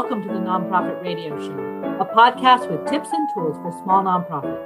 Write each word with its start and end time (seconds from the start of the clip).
Welcome 0.00 0.22
to 0.22 0.28
the 0.28 0.38
Nonprofit 0.38 1.02
Radio 1.02 1.36
Show, 1.40 1.58
a 2.00 2.06
podcast 2.14 2.70
with 2.70 2.88
tips 2.88 3.08
and 3.12 3.28
tools 3.34 3.56
for 3.56 3.72
small 3.82 4.04
nonprofits. 4.04 4.64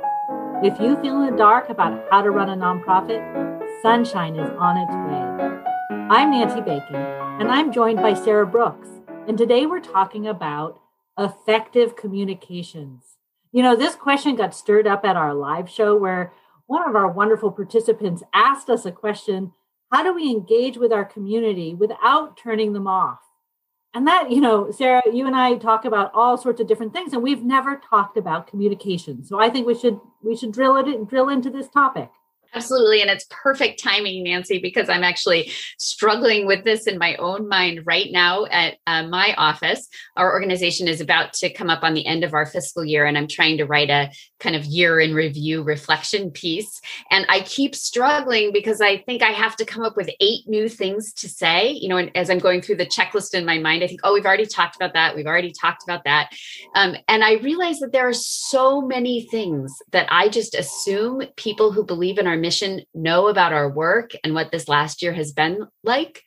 If 0.62 0.78
you 0.78 0.94
feel 1.00 1.22
in 1.22 1.30
the 1.30 1.38
dark 1.38 1.70
about 1.70 2.04
how 2.10 2.20
to 2.20 2.30
run 2.30 2.50
a 2.50 2.54
nonprofit, 2.54 3.80
sunshine 3.80 4.36
is 4.36 4.50
on 4.58 4.76
its 4.76 4.92
way. 4.92 6.06
I'm 6.10 6.32
Nancy 6.32 6.60
Bacon, 6.60 6.96
and 6.96 7.50
I'm 7.50 7.72
joined 7.72 8.02
by 8.02 8.12
Sarah 8.12 8.46
Brooks. 8.46 8.88
And 9.26 9.38
today 9.38 9.64
we're 9.64 9.80
talking 9.80 10.26
about 10.26 10.78
effective 11.18 11.96
communications. 11.96 13.16
You 13.52 13.62
know, 13.62 13.74
this 13.74 13.94
question 13.94 14.36
got 14.36 14.54
stirred 14.54 14.86
up 14.86 15.02
at 15.02 15.16
our 15.16 15.32
live 15.32 15.70
show 15.70 15.96
where 15.96 16.34
one 16.66 16.86
of 16.86 16.94
our 16.94 17.10
wonderful 17.10 17.50
participants 17.50 18.22
asked 18.34 18.68
us 18.68 18.84
a 18.84 18.92
question 18.92 19.52
How 19.90 20.02
do 20.02 20.12
we 20.12 20.30
engage 20.30 20.76
with 20.76 20.92
our 20.92 21.06
community 21.06 21.74
without 21.74 22.36
turning 22.36 22.74
them 22.74 22.86
off? 22.86 23.20
And 23.94 24.06
that, 24.06 24.30
you 24.30 24.40
know, 24.40 24.70
Sarah, 24.70 25.02
you 25.12 25.26
and 25.26 25.36
I 25.36 25.56
talk 25.56 25.84
about 25.84 26.10
all 26.14 26.38
sorts 26.38 26.60
of 26.60 26.66
different 26.66 26.94
things, 26.94 27.12
and 27.12 27.22
we've 27.22 27.44
never 27.44 27.76
talked 27.76 28.16
about 28.16 28.46
communication. 28.46 29.22
So 29.22 29.38
I 29.38 29.50
think 29.50 29.66
we 29.66 29.74
should 29.74 30.00
we 30.22 30.34
should 30.34 30.52
drill 30.52 30.76
it 30.76 31.08
drill 31.08 31.28
into 31.28 31.50
this 31.50 31.68
topic. 31.68 32.10
Absolutely. 32.54 33.00
And 33.00 33.10
it's 33.10 33.26
perfect 33.30 33.82
timing, 33.82 34.24
Nancy, 34.24 34.58
because 34.58 34.90
I'm 34.90 35.04
actually 35.04 35.50
struggling 35.78 36.46
with 36.46 36.64
this 36.64 36.86
in 36.86 36.98
my 36.98 37.16
own 37.16 37.48
mind 37.48 37.80
right 37.86 38.08
now 38.10 38.44
at 38.44 38.76
uh, 38.86 39.04
my 39.04 39.34
office. 39.38 39.88
Our 40.16 40.30
organization 40.30 40.86
is 40.86 41.00
about 41.00 41.32
to 41.34 41.50
come 41.50 41.70
up 41.70 41.82
on 41.82 41.94
the 41.94 42.04
end 42.04 42.24
of 42.24 42.34
our 42.34 42.44
fiscal 42.44 42.84
year, 42.84 43.06
and 43.06 43.16
I'm 43.16 43.26
trying 43.26 43.56
to 43.56 43.64
write 43.64 43.88
a 43.88 44.10
kind 44.38 44.54
of 44.54 44.66
year 44.66 45.00
in 45.00 45.14
review 45.14 45.62
reflection 45.62 46.30
piece. 46.30 46.80
And 47.10 47.24
I 47.30 47.40
keep 47.40 47.74
struggling 47.74 48.52
because 48.52 48.82
I 48.82 48.98
think 48.98 49.22
I 49.22 49.30
have 49.30 49.56
to 49.56 49.64
come 49.64 49.82
up 49.82 49.96
with 49.96 50.10
eight 50.20 50.46
new 50.46 50.68
things 50.68 51.14
to 51.14 51.28
say. 51.30 51.70
You 51.70 51.88
know, 51.88 51.96
and 51.96 52.14
as 52.14 52.28
I'm 52.28 52.38
going 52.38 52.60
through 52.60 52.76
the 52.76 52.86
checklist 52.86 53.32
in 53.32 53.46
my 53.46 53.58
mind, 53.58 53.82
I 53.82 53.86
think, 53.86 54.00
oh, 54.04 54.12
we've 54.12 54.26
already 54.26 54.46
talked 54.46 54.76
about 54.76 54.92
that. 54.92 55.16
We've 55.16 55.26
already 55.26 55.52
talked 55.58 55.84
about 55.84 56.04
that. 56.04 56.30
Um, 56.74 56.96
and 57.08 57.24
I 57.24 57.34
realize 57.34 57.78
that 57.78 57.92
there 57.92 58.08
are 58.08 58.12
so 58.12 58.82
many 58.82 59.22
things 59.22 59.72
that 59.92 60.06
I 60.10 60.28
just 60.28 60.54
assume 60.54 61.22
people 61.36 61.72
who 61.72 61.82
believe 61.84 62.18
in 62.18 62.26
our 62.26 62.41
mission 62.42 62.82
know 62.94 63.28
about 63.28 63.54
our 63.54 63.70
work 63.70 64.10
and 64.22 64.34
what 64.34 64.52
this 64.52 64.68
last 64.68 65.00
year 65.00 65.14
has 65.14 65.32
been 65.32 65.66
like. 65.82 66.22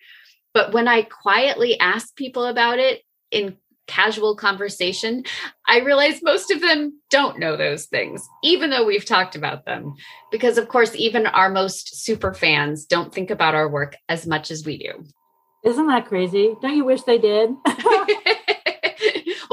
But 0.53 0.73
when 0.73 0.87
I 0.87 1.03
quietly 1.03 1.79
ask 1.79 2.15
people 2.15 2.45
about 2.45 2.79
it 2.79 3.03
in 3.29 3.57
casual 3.87 4.35
conversation, 4.35 5.23
I 5.67 5.81
realize 5.81 6.23
most 6.23 6.49
of 6.49 6.61
them 6.61 6.99
don't 7.11 7.39
know 7.39 7.55
those 7.55 7.85
things, 7.85 8.27
even 8.43 8.69
though 8.69 8.85
we've 8.85 9.05
talked 9.05 9.35
about 9.35 9.65
them. 9.65 9.93
Because, 10.31 10.57
of 10.57 10.67
course, 10.67 10.95
even 10.95 11.27
our 11.27 11.49
most 11.49 12.03
super 12.03 12.33
fans 12.33 12.85
don't 12.85 13.13
think 13.13 13.29
about 13.29 13.53
our 13.53 13.69
work 13.69 13.95
as 14.09 14.25
much 14.25 14.49
as 14.49 14.65
we 14.65 14.77
do. 14.77 15.05
Isn't 15.63 15.87
that 15.87 16.07
crazy? 16.07 16.55
Don't 16.61 16.75
you 16.75 16.85
wish 16.85 17.03
they 17.03 17.17
did? 17.17 17.51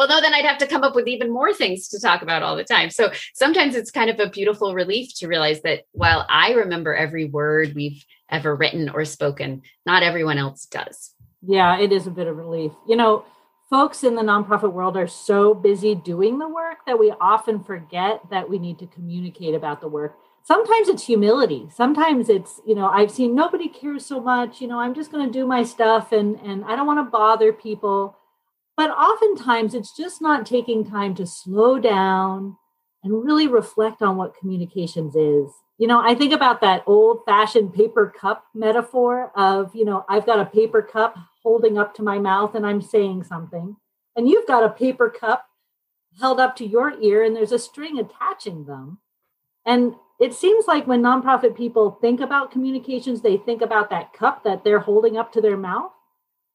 well, 0.03 0.21
no, 0.21 0.21
then 0.21 0.35
I'd 0.35 0.45
have 0.45 0.59
to 0.59 0.67
come 0.67 0.83
up 0.83 0.97
with 0.97 1.07
even 1.07 1.31
more 1.31 1.55
things 1.55 1.87
to 1.89 2.01
talk 2.01 2.23
about 2.23 2.43
all 2.43 2.57
the 2.57 2.65
time. 2.65 2.91
So 2.91 3.13
sometimes 3.35 3.77
it's 3.77 3.93
kind 3.93 4.11
of 4.11 4.19
a 4.19 4.29
beautiful 4.29 4.75
relief 4.75 5.15
to 5.19 5.29
realize 5.29 5.63
that 5.63 5.85
while 5.93 6.27
I 6.29 6.53
remember 6.53 6.93
every 6.93 7.27
word 7.27 7.75
we've 7.77 8.05
ever 8.29 8.57
written 8.57 8.89
or 8.89 9.05
spoken, 9.05 9.63
not 9.87 10.03
everyone 10.03 10.39
else 10.39 10.67
does. 10.67 11.15
Yeah, 11.47 11.79
it 11.79 11.93
is 11.93 12.09
a 12.09 12.11
bit 12.11 12.27
of 12.27 12.37
relief. 12.37 12.73
You 12.89 12.97
know, 12.97 13.25
folks 13.71 14.03
in 14.03 14.17
the 14.17 14.23
nonprofit 14.23 14.73
world 14.73 14.97
are 14.97 15.07
so 15.07 15.55
busy 15.55 15.95
doing 15.95 16.41
the 16.41 16.49
work 16.49 16.79
that 16.87 16.99
we 16.99 17.15
often 17.21 17.63
forget 17.63 18.23
that 18.31 18.51
we 18.51 18.59
need 18.59 18.81
to 18.81 18.89
communicate 18.89 19.55
about 19.55 19.81
the 19.81 19.89
work. 19.89 20.19
Sometimes 20.43 20.89
it's 20.89 21.07
humility. 21.07 21.69
Sometimes 21.73 22.29
it's, 22.29 22.61
you 22.67 22.75
know, 22.75 22.89
I've 22.89 23.13
seen 23.13 23.37
nobody 23.37 23.69
cares 23.69 24.05
so 24.05 24.21
much, 24.21 24.61
you 24.61 24.67
know, 24.67 24.81
I'm 24.81 24.95
just 24.95 25.13
going 25.13 25.25
to 25.25 25.33
do 25.33 25.47
my 25.47 25.63
stuff 25.63 26.11
and 26.11 26.41
and 26.41 26.65
I 26.65 26.75
don't 26.75 26.89
want 26.89 26.99
to 26.99 27.09
bother 27.09 27.53
people 27.53 28.17
but 28.77 28.91
oftentimes 28.91 29.75
it's 29.75 29.97
just 29.97 30.23
not 30.23 30.47
taking 30.47 30.85
time 30.85 31.15
to 31.17 31.27
slow 31.27 31.79
down 31.79 32.57
and 33.05 33.25
really 33.25 33.49
reflect 33.49 34.03
on 34.03 34.17
what 34.17 34.37
communications 34.37 35.15
is. 35.15 35.53
You 35.79 35.89
know, 35.89 36.01
I 36.01 36.15
think 36.15 36.33
about 36.33 36.61
that 36.61 36.85
old 36.87 37.21
fashioned 37.27 37.75
paper 37.75 38.13
cup 38.19 38.45
metaphor 38.55 39.33
of, 39.37 39.75
you 39.75 39.85
know, 39.85 40.05
I've 40.09 40.27
got 40.27 40.39
a 40.39 40.47
paper 40.47 40.81
cup 40.81 41.17
holding 41.43 41.77
up 41.77 41.95
to 41.97 42.03
my 42.03 42.19
mouth 42.19 42.55
and 42.55 42.65
I'm 42.65 42.81
saying 42.81 43.25
something, 43.25 43.77
and 44.15 44.29
you've 44.29 44.47
got 44.47 44.65
a 44.65 44.69
paper 44.69 45.11
cup 45.11 45.47
held 46.21 46.39
up 46.39 46.55
to 46.57 46.67
your 46.67 47.01
ear 47.01 47.25
and 47.25 47.35
there's 47.35 47.53
a 47.53 47.59
string 47.59 47.99
attaching 47.99 48.65
them. 48.65 48.99
And 49.65 49.95
it 50.21 50.35
seems 50.35 50.67
like 50.67 50.87
when 50.87 51.03
nonprofit 51.03 51.57
people 51.57 51.99
think 52.01 52.21
about 52.21 52.51
communications, 52.53 53.23
they 53.23 53.37
think 53.37 53.63
about 53.63 53.91
that 53.91 54.13
cup 54.13 54.45
that 54.45 54.63
they're 54.63 54.79
holding 54.79 55.17
up 55.17 55.33
to 55.33 55.41
their 55.41 55.57
mouth 55.57 55.93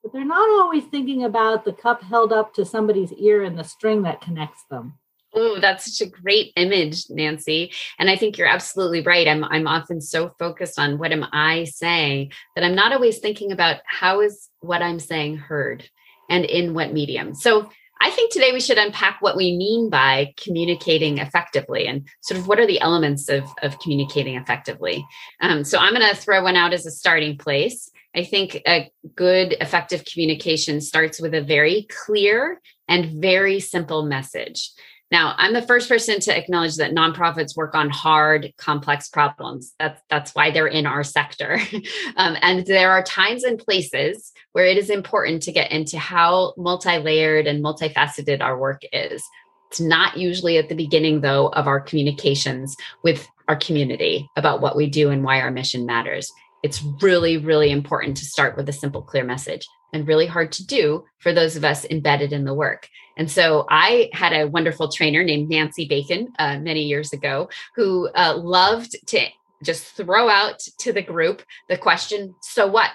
but 0.03 0.13
they're 0.13 0.25
not 0.25 0.49
always 0.61 0.85
thinking 0.85 1.23
about 1.23 1.65
the 1.65 1.73
cup 1.73 2.01
held 2.01 2.31
up 2.31 2.53
to 2.53 2.65
somebody's 2.65 3.13
ear 3.13 3.43
and 3.43 3.57
the 3.57 3.63
string 3.63 4.03
that 4.03 4.21
connects 4.21 4.63
them. 4.69 4.97
Oh, 5.33 5.59
that's 5.59 5.97
such 5.97 6.07
a 6.07 6.09
great 6.09 6.53
image, 6.55 7.09
Nancy. 7.09 7.71
And 7.99 8.09
I 8.09 8.15
think 8.15 8.37
you're 8.37 8.47
absolutely 8.47 9.01
right. 9.01 9.27
I'm 9.27 9.43
I'm 9.43 9.67
often 9.67 10.01
so 10.01 10.33
focused 10.39 10.79
on 10.79 10.97
what 10.97 11.11
am 11.11 11.25
I 11.31 11.65
saying 11.65 12.31
that 12.55 12.63
I'm 12.63 12.75
not 12.75 12.93
always 12.93 13.19
thinking 13.19 13.51
about 13.51 13.81
how 13.85 14.21
is 14.21 14.49
what 14.61 14.81
I'm 14.81 14.99
saying 14.99 15.37
heard 15.37 15.87
and 16.29 16.45
in 16.45 16.73
what 16.73 16.93
medium. 16.93 17.35
So 17.35 17.69
I 17.99 18.11
think 18.11 18.31
today 18.31 18.51
we 18.51 18.59
should 18.59 18.77
unpack 18.77 19.21
what 19.21 19.35
we 19.35 19.57
mean 19.57 19.89
by 19.89 20.33
communicating 20.37 21.17
effectively 21.17 21.87
and 21.87 22.07
sort 22.21 22.39
of 22.39 22.47
what 22.47 22.59
are 22.59 22.67
the 22.67 22.79
elements 22.81 23.27
of, 23.29 23.43
of 23.63 23.79
communicating 23.79 24.35
effectively. 24.35 25.05
Um, 25.41 25.63
so 25.63 25.79
I'm 25.79 25.93
going 25.93 26.07
to 26.07 26.15
throw 26.15 26.43
one 26.43 26.55
out 26.55 26.73
as 26.73 26.85
a 26.85 26.91
starting 26.91 27.37
place. 27.37 27.89
I 28.17 28.23
think 28.23 28.63
a 28.67 28.91
good, 29.15 29.55
effective 29.61 30.03
communication 30.03 30.81
starts 30.81 31.21
with 31.21 31.35
a 31.35 31.41
very 31.41 31.87
clear 32.05 32.59
and 32.87 33.21
very 33.21 33.59
simple 33.59 34.03
message. 34.03 34.71
Now, 35.11 35.35
I'm 35.37 35.53
the 35.53 35.61
first 35.61 35.87
person 35.87 36.19
to 36.21 36.35
acknowledge 36.35 36.77
that 36.77 36.93
nonprofits 36.93 37.55
work 37.55 37.75
on 37.75 37.91
hard, 37.91 38.51
complex 38.57 39.07
problems. 39.07 39.73
That's 39.79 40.01
that's 40.09 40.33
why 40.33 40.49
they're 40.49 40.67
in 40.67 40.87
our 40.87 41.03
sector, 41.03 41.61
um, 42.17 42.35
and 42.41 42.65
there 42.65 42.91
are 42.91 43.03
times 43.03 43.43
and 43.43 43.59
places 43.59 44.33
where 44.51 44.65
it 44.65 44.77
is 44.77 44.89
important 44.89 45.43
to 45.43 45.51
get 45.51 45.71
into 45.71 45.99
how 45.99 46.55
multi-layered 46.57 47.45
and 47.45 47.63
multifaceted 47.63 48.41
our 48.41 48.57
work 48.57 48.81
is. 48.91 49.23
It's 49.69 49.79
not 49.79 50.17
usually 50.17 50.57
at 50.57 50.69
the 50.69 50.75
beginning, 50.75 51.21
though, 51.21 51.49
of 51.49 51.67
our 51.67 51.79
communications 51.79 52.75
with 53.03 53.27
our 53.47 53.55
community 53.55 54.27
about 54.35 54.59
what 54.59 54.75
we 54.75 54.89
do 54.89 55.09
and 55.09 55.23
why 55.23 55.39
our 55.39 55.51
mission 55.51 55.85
matters 55.85 56.31
it's 56.67 56.83
really, 57.01 57.37
really 57.37 57.71
important 57.71 58.17
to 58.17 58.25
start 58.25 58.57
with 58.57 58.67
a 58.67 58.73
simple, 58.73 59.01
clear 59.01 59.23
message 59.23 59.65
and 59.93 60.05
really 60.05 60.25
hard 60.25 60.51
to 60.51 60.67
do 60.67 61.05
for 61.19 61.31
those 61.31 61.55
of 61.55 61.63
us 61.63 61.85
embedded 61.85 62.33
in 62.33 62.43
the 62.43 62.53
work. 62.53 62.89
And 63.15 63.31
so 63.31 63.65
I 63.69 64.09
had 64.11 64.33
a 64.33 64.49
wonderful 64.49 64.91
trainer 64.91 65.23
named 65.23 65.47
Nancy 65.47 65.87
Bacon 65.87 66.27
uh, 66.39 66.59
many 66.59 66.83
years 66.83 67.13
ago 67.13 67.47
who 67.77 68.09
uh, 68.09 68.35
loved 68.35 68.97
to 69.07 69.27
just 69.63 69.85
throw 69.95 70.27
out 70.27 70.59
to 70.79 70.91
the 70.91 71.01
group 71.01 71.41
the 71.69 71.77
question, 71.77 72.35
So 72.41 72.67
what? 72.67 72.91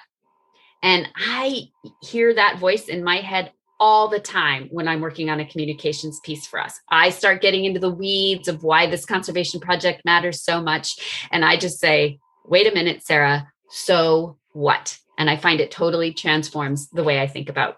And 0.82 1.08
I 1.16 1.62
hear 2.02 2.34
that 2.34 2.58
voice 2.58 2.88
in 2.88 3.02
my 3.02 3.22
head 3.22 3.52
all 3.80 4.08
the 4.08 4.20
time 4.20 4.68
when 4.70 4.86
I'm 4.86 5.00
working 5.00 5.30
on 5.30 5.40
a 5.40 5.46
communications 5.46 6.20
piece 6.22 6.46
for 6.46 6.60
us. 6.60 6.78
I 6.90 7.08
start 7.08 7.40
getting 7.40 7.64
into 7.64 7.80
the 7.80 7.90
weeds 7.90 8.48
of 8.48 8.62
why 8.62 8.86
this 8.86 9.06
conservation 9.06 9.60
project 9.60 10.02
matters 10.04 10.42
so 10.42 10.60
much. 10.60 11.26
And 11.32 11.42
I 11.42 11.56
just 11.56 11.80
say, 11.80 12.18
wait 12.44 12.70
a 12.70 12.74
minute, 12.74 13.02
Sarah, 13.04 13.51
so 13.72 14.36
what? 14.52 14.98
And 15.18 15.30
I 15.30 15.36
find 15.36 15.60
it 15.60 15.70
totally 15.70 16.12
transforms 16.12 16.90
the 16.90 17.02
way 17.02 17.20
I 17.20 17.26
think 17.26 17.48
about 17.48 17.76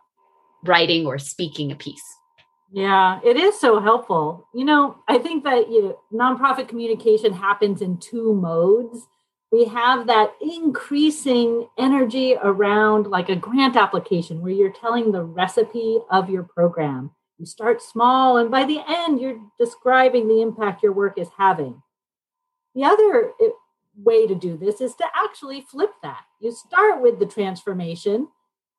writing 0.64 1.06
or 1.06 1.18
speaking 1.18 1.70
a 1.70 1.76
piece. 1.76 2.02
Yeah, 2.72 3.20
it 3.24 3.36
is 3.36 3.58
so 3.60 3.80
helpful. 3.80 4.48
You 4.52 4.64
know, 4.64 4.96
I 5.06 5.18
think 5.18 5.44
that 5.44 5.70
you 5.70 5.82
know, 5.82 5.98
nonprofit 6.12 6.66
communication 6.66 7.32
happens 7.32 7.80
in 7.80 7.98
two 7.98 8.34
modes. 8.34 9.06
We 9.52 9.66
have 9.66 10.08
that 10.08 10.32
increasing 10.40 11.68
energy 11.78 12.34
around 12.42 13.06
like 13.06 13.28
a 13.28 13.36
grant 13.36 13.76
application 13.76 14.40
where 14.40 14.50
you're 14.50 14.72
telling 14.72 15.12
the 15.12 15.22
recipe 15.22 16.00
of 16.10 16.28
your 16.28 16.42
program. 16.42 17.12
You 17.38 17.46
start 17.46 17.80
small, 17.80 18.38
and 18.38 18.50
by 18.50 18.64
the 18.64 18.80
end, 18.88 19.20
you're 19.20 19.38
describing 19.60 20.26
the 20.26 20.42
impact 20.42 20.82
your 20.82 20.92
work 20.92 21.18
is 21.18 21.28
having. 21.38 21.80
The 22.74 22.84
other 22.84 23.30
way 23.96 24.26
to 24.26 24.34
do 24.34 24.56
this 24.56 24.80
is 24.80 24.94
to 24.96 25.04
actually 25.14 25.60
flip 25.60 25.92
that. 26.02 26.22
You 26.40 26.52
start 26.52 27.00
with 27.00 27.18
the 27.18 27.26
transformation 27.26 28.28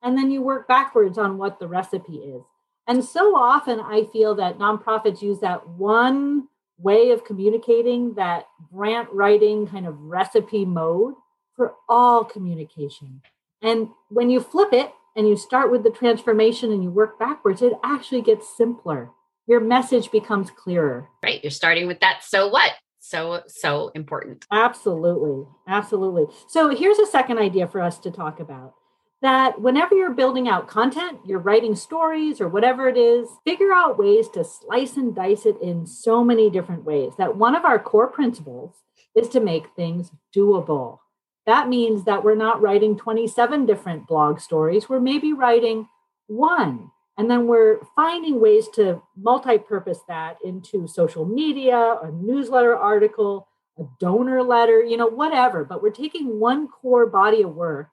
and 0.02 0.18
then 0.18 0.32
you 0.32 0.42
work 0.42 0.68
backwards 0.68 1.18
on 1.18 1.38
what 1.38 1.60
the 1.60 1.68
recipe 1.68 2.18
is. 2.18 2.44
And 2.88 3.04
so 3.04 3.36
often 3.36 3.80
I 3.80 4.06
feel 4.14 4.36
that 4.36 4.60
nonprofits 4.60 5.22
use 5.22 5.40
that 5.40 5.68
one 5.68 6.48
way 6.78 7.12
of 7.12 7.24
communicating, 7.24 8.14
that 8.16 8.48
grant 8.72 9.10
writing 9.12 9.66
kind 9.68 9.88
of 9.88 10.00
recipe 10.00 10.66
mode 10.66 11.16
for 11.56 11.74
all 11.90 12.24
communication. 12.24 13.22
And 13.62 13.90
when 14.10 14.30
you 14.30 14.42
flip 14.42 14.74
it 14.74 14.92
and 15.16 15.28
you 15.28 15.38
start 15.38 15.72
with 15.72 15.84
the 15.84 15.90
transformation 15.90 16.72
and 16.72 16.84
you 16.84 16.92
work 16.92 17.18
backwards, 17.18 17.62
it 17.62 17.74
actually 17.84 18.22
gets 18.22 18.56
simpler. 18.56 19.10
Your 19.48 19.60
message 19.60 20.12
becomes 20.12 20.52
clearer. 20.52 21.08
Right. 21.24 21.44
You're 21.44 21.52
starting 21.52 21.88
with 21.88 22.00
that. 22.02 22.24
So 22.24 22.48
what? 22.48 22.74
So 23.10 23.42
so 23.48 23.92
important 23.96 24.46
absolutely 24.52 25.46
absolutely 25.68 26.26
so 26.48 26.70
here's 26.70 27.00
a 27.00 27.06
second 27.06 27.38
idea 27.38 27.68
for 27.68 27.82
us 27.82 27.98
to 28.00 28.12
talk 28.12 28.40
about 28.40 28.74
that 29.22 29.60
whenever 29.60 29.96
you're 29.96 30.14
building 30.14 30.48
out 30.48 30.68
content, 30.68 31.18
you're 31.26 31.40
writing 31.40 31.76
stories 31.76 32.40
or 32.40 32.48
whatever 32.48 32.88
it 32.88 32.96
is, 32.96 33.28
figure 33.44 33.74
out 33.74 33.98
ways 33.98 34.30
to 34.30 34.44
slice 34.44 34.98
and 34.98 35.16
dice 35.16 35.48
it 35.48 35.60
in 35.64 35.88
so 35.88 36.24
many 36.24 36.50
different 36.50 36.84
ways. 36.84 37.14
That 37.18 37.36
one 37.36 37.56
of 37.56 37.66
our 37.66 37.80
core 37.80 38.08
principles 38.08 38.76
is 39.16 39.28
to 39.30 39.40
make 39.40 39.74
things 39.76 40.12
doable. 40.36 41.00
That 41.48 41.70
means 41.70 42.06
that 42.06 42.24
we're 42.24 42.36
not 42.36 42.62
writing 42.62 42.98
27 42.98 43.66
different 43.66 44.06
blog 44.06 44.40
stories, 44.40 44.90
we're 44.90 45.00
maybe 45.00 45.34
writing 45.34 45.88
one. 46.28 46.92
And 47.18 47.32
then 47.32 47.48
we're 47.48 47.80
finding 47.96 48.42
ways 48.42 48.68
to 48.76 49.02
multi 49.16 49.58
purpose 49.58 50.00
that 50.08 50.38
into 50.44 50.88
social 50.88 51.26
media, 51.26 51.98
a 52.04 52.12
newsletter 52.12 52.76
article, 52.76 53.48
a 53.80 53.84
donor 54.00 54.44
letter, 54.44 54.84
you 54.84 54.98
know, 54.98 55.08
whatever. 55.08 55.64
But 55.64 55.82
we're 55.82 55.92
taking 55.92 56.40
one 56.40 56.68
core 56.68 57.08
body 57.08 57.42
of 57.42 57.56
work 57.56 57.90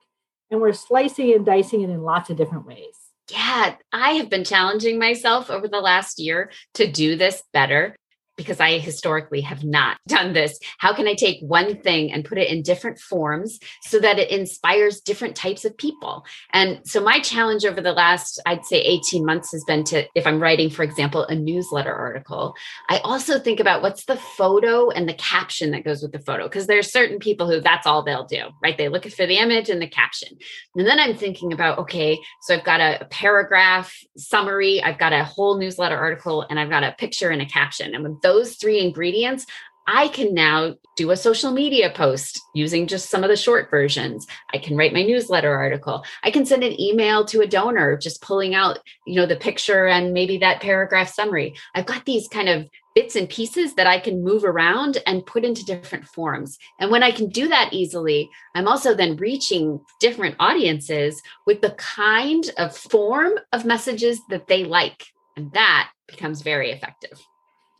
and 0.51 0.59
we're 0.59 0.73
slicing 0.73 1.33
and 1.33 1.45
dicing 1.45 1.81
it 1.81 1.89
in 1.89 2.01
lots 2.01 2.29
of 2.29 2.37
different 2.37 2.65
ways. 2.65 2.97
Yeah, 3.31 3.75
I 3.93 4.11
have 4.11 4.29
been 4.29 4.43
challenging 4.43 4.99
myself 4.99 5.49
over 5.49 5.67
the 5.67 5.79
last 5.79 6.19
year 6.19 6.51
to 6.73 6.91
do 6.91 7.15
this 7.15 7.43
better 7.53 7.95
because 8.35 8.59
I 8.59 8.77
historically 8.79 9.41
have 9.41 9.63
not 9.63 9.97
done 10.07 10.33
this. 10.33 10.59
How 10.79 10.93
can 10.93 11.07
I 11.07 11.13
take 11.13 11.39
one 11.41 11.81
thing 11.81 12.11
and 12.11 12.25
put 12.25 12.37
it 12.37 12.49
in 12.49 12.61
different 12.61 12.99
forms 12.99 13.59
so 13.83 13.99
that 13.99 14.19
it 14.19 14.29
inspires 14.29 15.01
different 15.01 15.35
types 15.35 15.65
of 15.65 15.77
people? 15.77 16.25
And 16.53 16.81
so, 16.85 17.01
my 17.01 17.19
challenge 17.19 17.65
over 17.65 17.81
the 17.81 17.93
last, 17.93 18.41
I'd 18.45 18.65
say, 18.65 18.81
18 18.81 19.25
months 19.25 19.51
has 19.51 19.63
been 19.65 19.83
to, 19.85 20.05
if 20.15 20.27
I'm 20.27 20.41
writing, 20.41 20.69
for 20.69 20.83
example, 20.83 21.23
a 21.23 21.35
newsletter 21.35 21.93
article, 21.93 22.55
I 22.89 22.99
also 22.99 23.39
think 23.39 23.59
about 23.59 23.81
what's 23.81 24.05
the 24.05 24.17
photo 24.17 24.89
and 24.89 25.07
the 25.07 25.13
caption 25.13 25.71
that 25.71 25.85
goes 25.85 26.01
with 26.01 26.11
the 26.11 26.19
photo. 26.19 26.43
Because 26.43 26.67
there's 26.67 26.91
certain 26.91 27.19
people 27.19 27.49
who 27.49 27.61
that's 27.61 27.87
all 27.87 28.03
they'll 28.03 28.25
do, 28.25 28.45
right? 28.61 28.77
They 28.77 28.89
look 28.89 29.03
for 29.09 29.25
the 29.25 29.37
image 29.37 29.69
and 29.69 29.81
the 29.81 29.87
caption. 29.87 30.37
And 30.75 30.87
then 30.87 30.99
I'm 30.99 31.15
thinking 31.15 31.53
about, 31.53 31.77
okay, 31.79 32.17
so 32.41 32.55
I've 32.55 32.63
got 32.63 32.79
a, 32.79 33.07
paragraph 33.09 33.95
summary, 34.17 34.81
I've 34.81 34.97
got 34.97 35.13
a 35.13 35.23
whole 35.23 35.57
newsletter 35.57 35.97
article, 35.97 36.45
and 36.49 36.59
I've 36.59 36.69
got 36.69 36.83
a 36.83 36.95
picture 36.97 37.29
and 37.29 37.41
a 37.41 37.45
caption. 37.45 37.93
And 37.93 38.03
those 38.23 38.55
three 38.55 38.79
ingredients, 38.79 39.45
I 39.85 40.07
can 40.07 40.33
now 40.33 40.75
do 40.95 41.11
a 41.11 41.17
social 41.17 41.51
media 41.51 41.91
post 41.93 42.39
using 42.53 42.87
just 42.87 43.09
some 43.09 43.23
of 43.23 43.29
the 43.29 43.35
short 43.35 43.69
versions. 43.69 44.25
I 44.53 44.57
can 44.57 44.77
write 44.77 44.93
my 44.93 45.03
newsletter 45.03 45.53
article. 45.53 46.05
I 46.23 46.31
can 46.31 46.45
send 46.45 46.63
an 46.63 46.79
email 46.79 47.25
to 47.25 47.41
a 47.41 47.47
donor 47.47 47.97
just 47.97 48.21
pulling 48.21 48.55
out, 48.55 48.79
you 49.05 49.15
know, 49.15 49.25
the 49.25 49.35
picture 49.35 49.87
and 49.87 50.13
maybe 50.13 50.37
that 50.37 50.61
paragraph 50.61 51.09
summary. 51.09 51.55
I've 51.75 51.85
got 51.85 52.05
these 52.05 52.27
kind 52.29 52.47
of 52.47 52.69
bits 52.95 53.15
and 53.15 53.27
pieces 53.27 53.73
that 53.73 53.87
I 53.87 53.99
can 53.99 54.23
move 54.23 54.45
around 54.45 54.99
and 55.05 55.25
put 55.25 55.43
into 55.43 55.65
different 55.65 56.05
forms. 56.05 56.57
And 56.79 56.91
when 56.91 57.03
I 57.03 57.11
can 57.11 57.27
do 57.27 57.47
that 57.49 57.73
easily, 57.73 58.29
I'm 58.55 58.67
also 58.67 58.93
then 58.93 59.17
reaching 59.17 59.81
different 59.99 60.35
audiences 60.39 61.21
with 61.45 61.61
the 61.61 61.71
kind 61.71 62.49
of 62.57 62.77
form 62.77 63.33
of 63.51 63.65
messages 63.65 64.21
that 64.29 64.47
they 64.47 64.63
like. 64.63 65.07
And 65.35 65.51
that 65.53 65.89
becomes 66.07 66.41
very 66.43 66.71
effective. 66.71 67.19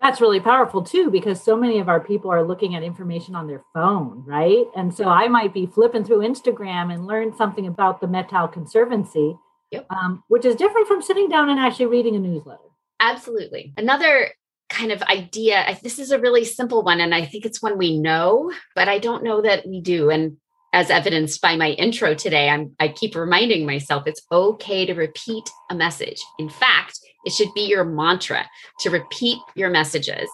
That's 0.03 0.19
really 0.19 0.41
powerful 0.41 0.83
too, 0.83 1.09
because 1.09 1.41
so 1.41 1.55
many 1.55 1.79
of 1.79 1.88
our 1.88 2.01
people 2.01 2.29
are 2.29 2.44
looking 2.45 2.75
at 2.75 2.83
information 2.83 3.35
on 3.35 3.47
their 3.47 3.63
phone, 3.73 4.23
right? 4.27 4.65
And 4.75 4.94
so 4.94 5.05
I 5.05 5.29
might 5.29 5.53
be 5.53 5.65
flipping 5.65 6.03
through 6.03 6.19
Instagram 6.19 6.94
and 6.94 7.07
learn 7.07 7.33
something 7.33 7.65
about 7.65 8.01
the 8.01 8.07
Methow 8.07 8.51
Conservancy, 8.51 9.38
yep. 9.71 9.88
um, 9.89 10.21
which 10.27 10.44
is 10.44 10.57
different 10.57 10.89
from 10.89 11.01
sitting 11.01 11.29
down 11.29 11.50
and 11.50 11.57
actually 11.57 11.85
reading 11.85 12.17
a 12.17 12.19
newsletter. 12.19 12.59
Absolutely. 13.00 13.73
Another 13.77 14.31
kind 14.69 14.91
of 14.91 15.01
idea, 15.03 15.77
this 15.81 16.00
is 16.00 16.11
a 16.11 16.19
really 16.19 16.44
simple 16.44 16.83
one, 16.83 16.99
and 16.99 17.15
I 17.15 17.25
think 17.25 17.45
it's 17.45 17.61
one 17.61 17.77
we 17.77 17.97
know, 17.97 18.51
but 18.75 18.89
I 18.89 18.99
don't 18.99 19.23
know 19.23 19.41
that 19.41 19.65
we 19.65 19.79
do. 19.79 20.09
And 20.09 20.35
as 20.73 20.89
evidenced 20.89 21.39
by 21.39 21.55
my 21.55 21.69
intro 21.69 22.15
today, 22.15 22.49
I'm, 22.49 22.75
I 22.79 22.87
keep 22.87 23.15
reminding 23.15 23.65
myself 23.65 24.07
it's 24.07 24.25
okay 24.31 24.85
to 24.85 24.93
repeat 24.93 25.47
a 25.69 25.75
message. 25.75 26.19
In 26.39 26.49
fact, 26.49 26.99
it 27.25 27.31
should 27.31 27.53
be 27.53 27.61
your 27.61 27.85
mantra 27.85 28.45
to 28.79 28.89
repeat 28.89 29.37
your 29.55 29.69
messages. 29.69 30.27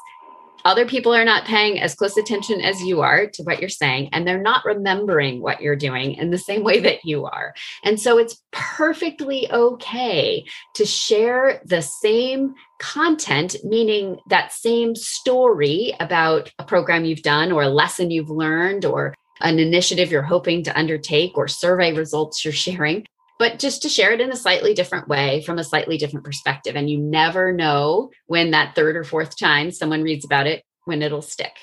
Other 0.65 0.86
people 0.86 1.13
are 1.13 1.25
not 1.25 1.45
paying 1.45 1.80
as 1.80 1.95
close 1.95 2.18
attention 2.18 2.59
as 2.59 2.81
you 2.81 3.01
are 3.01 3.27
to 3.27 3.44
what 3.44 3.59
you're 3.59 3.69
saying, 3.69 4.09
and 4.12 4.27
they're 4.27 4.41
not 4.41 4.65
remembering 4.65 5.41
what 5.41 5.62
you're 5.62 5.75
doing 5.75 6.15
in 6.15 6.31
the 6.31 6.38
same 6.38 6.63
way 6.63 6.80
that 6.81 7.06
you 7.06 7.25
are. 7.25 7.53
And 7.83 8.00
so 8.00 8.18
it's 8.18 8.41
perfectly 8.51 9.50
okay 9.51 10.45
to 10.75 10.86
share 10.86 11.62
the 11.65 11.81
same 11.81 12.56
content, 12.80 13.56
meaning 13.63 14.18
that 14.30 14.51
same 14.51 14.95
story 14.95 15.95
about 16.00 16.51
a 16.59 16.63
program 16.65 17.06
you've 17.06 17.24
done 17.24 17.51
or 17.51 17.63
a 17.63 17.69
lesson 17.69 18.12
you've 18.12 18.30
learned 18.30 18.83
or 18.83 19.13
an 19.41 19.59
initiative 19.59 20.12
you're 20.12 20.21
hoping 20.21 20.63
to 20.63 20.77
undertake 20.77 21.38
or 21.38 21.47
survey 21.47 21.94
results 21.94 22.44
you're 22.44 22.53
sharing 22.53 23.06
but 23.39 23.57
just 23.57 23.81
to 23.81 23.89
share 23.89 24.12
it 24.12 24.21
in 24.21 24.31
a 24.31 24.36
slightly 24.36 24.74
different 24.74 25.07
way 25.07 25.41
from 25.44 25.57
a 25.57 25.63
slightly 25.63 25.97
different 25.97 26.25
perspective. 26.25 26.75
And 26.75 26.89
you 26.89 26.97
never 27.00 27.53
know 27.53 28.12
when 28.27 28.51
that 28.51 28.75
third 28.75 28.97
or 28.97 29.06
fourth 29.06 29.39
time 29.39 29.71
someone 29.71 30.03
reads 30.03 30.25
about 30.25 30.45
it, 30.45 30.62
when 30.83 31.01
it'll 31.01 31.21
stick. 31.21 31.53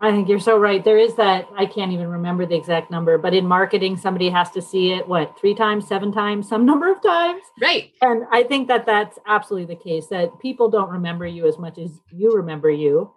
I 0.00 0.10
think 0.10 0.28
you're 0.28 0.40
so 0.40 0.58
right. 0.58 0.84
There 0.84 0.98
is 0.98 1.14
that, 1.14 1.48
I 1.56 1.66
can't 1.66 1.92
even 1.92 2.08
remember 2.08 2.44
the 2.44 2.56
exact 2.56 2.90
number, 2.90 3.16
but 3.16 3.32
in 3.32 3.46
marketing, 3.46 3.96
somebody 3.96 4.28
has 4.28 4.50
to 4.50 4.60
see 4.60 4.92
it, 4.92 5.08
what, 5.08 5.38
three 5.38 5.54
times, 5.54 5.86
seven 5.86 6.12
times, 6.12 6.48
some 6.48 6.66
number 6.66 6.90
of 6.90 7.00
times? 7.00 7.42
Right. 7.62 7.92
And 8.02 8.24
I 8.32 8.42
think 8.42 8.68
that 8.68 8.84
that's 8.84 9.18
absolutely 9.24 9.72
the 9.72 9.80
case, 9.80 10.08
that 10.08 10.40
people 10.40 10.68
don't 10.68 10.90
remember 10.90 11.26
you 11.26 11.46
as 11.46 11.58
much 11.58 11.78
as 11.78 11.90
you 12.10 12.34
remember 12.34 12.70
you. 12.70 13.12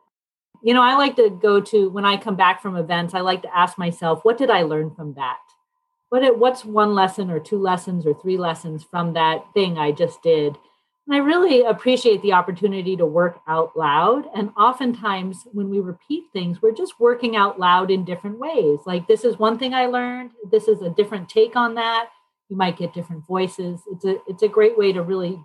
You 0.63 0.73
know, 0.73 0.81
I 0.81 0.95
like 0.95 1.15
to 1.17 1.29
go 1.29 1.61
to, 1.61 1.89
when 1.89 2.05
I 2.05 2.17
come 2.17 2.35
back 2.35 2.61
from 2.61 2.75
events, 2.75 3.13
I 3.13 3.21
like 3.21 3.41
to 3.43 3.57
ask 3.57 3.77
myself, 3.77 4.19
what 4.23 4.37
did 4.37 4.49
I 4.49 4.63
learn 4.63 4.93
from 4.95 5.13
that? 5.13 5.37
what 6.09 6.23
it, 6.23 6.37
what's 6.37 6.63
one 6.63 6.93
lesson 6.93 7.29
or 7.29 7.39
two 7.39 7.59
lessons 7.59 8.05
or 8.05 8.13
three 8.13 8.37
lessons 8.37 8.85
from 8.89 9.13
that 9.13 9.45
thing 9.53 9.77
I 9.77 9.91
just 9.91 10.21
did? 10.21 10.57
And 11.05 11.15
I 11.15 11.19
really 11.19 11.63
appreciate 11.63 12.21
the 12.21 12.33
opportunity 12.33 12.97
to 12.97 13.05
work 13.05 13.39
out 13.47 13.77
loud. 13.77 14.25
And 14.35 14.51
oftentimes, 14.57 15.47
when 15.53 15.69
we 15.69 15.79
repeat 15.79 16.25
things, 16.33 16.61
we're 16.61 16.73
just 16.73 16.99
working 16.99 17.35
out 17.35 17.59
loud 17.59 17.91
in 17.91 18.03
different 18.03 18.39
ways. 18.39 18.79
Like, 18.85 19.07
this 19.07 19.23
is 19.23 19.39
one 19.39 19.57
thing 19.57 19.73
I 19.73 19.85
learned. 19.85 20.31
This 20.51 20.67
is 20.67 20.81
a 20.81 20.89
different 20.89 21.29
take 21.29 21.55
on 21.55 21.75
that. 21.75 22.09
You 22.49 22.57
might 22.57 22.77
get 22.77 22.93
different 22.93 23.25
voices. 23.25 23.81
It's 23.91 24.05
a 24.05 24.17
it's 24.27 24.43
a 24.43 24.47
great 24.47 24.77
way 24.77 24.93
to 24.93 25.01
really 25.01 25.41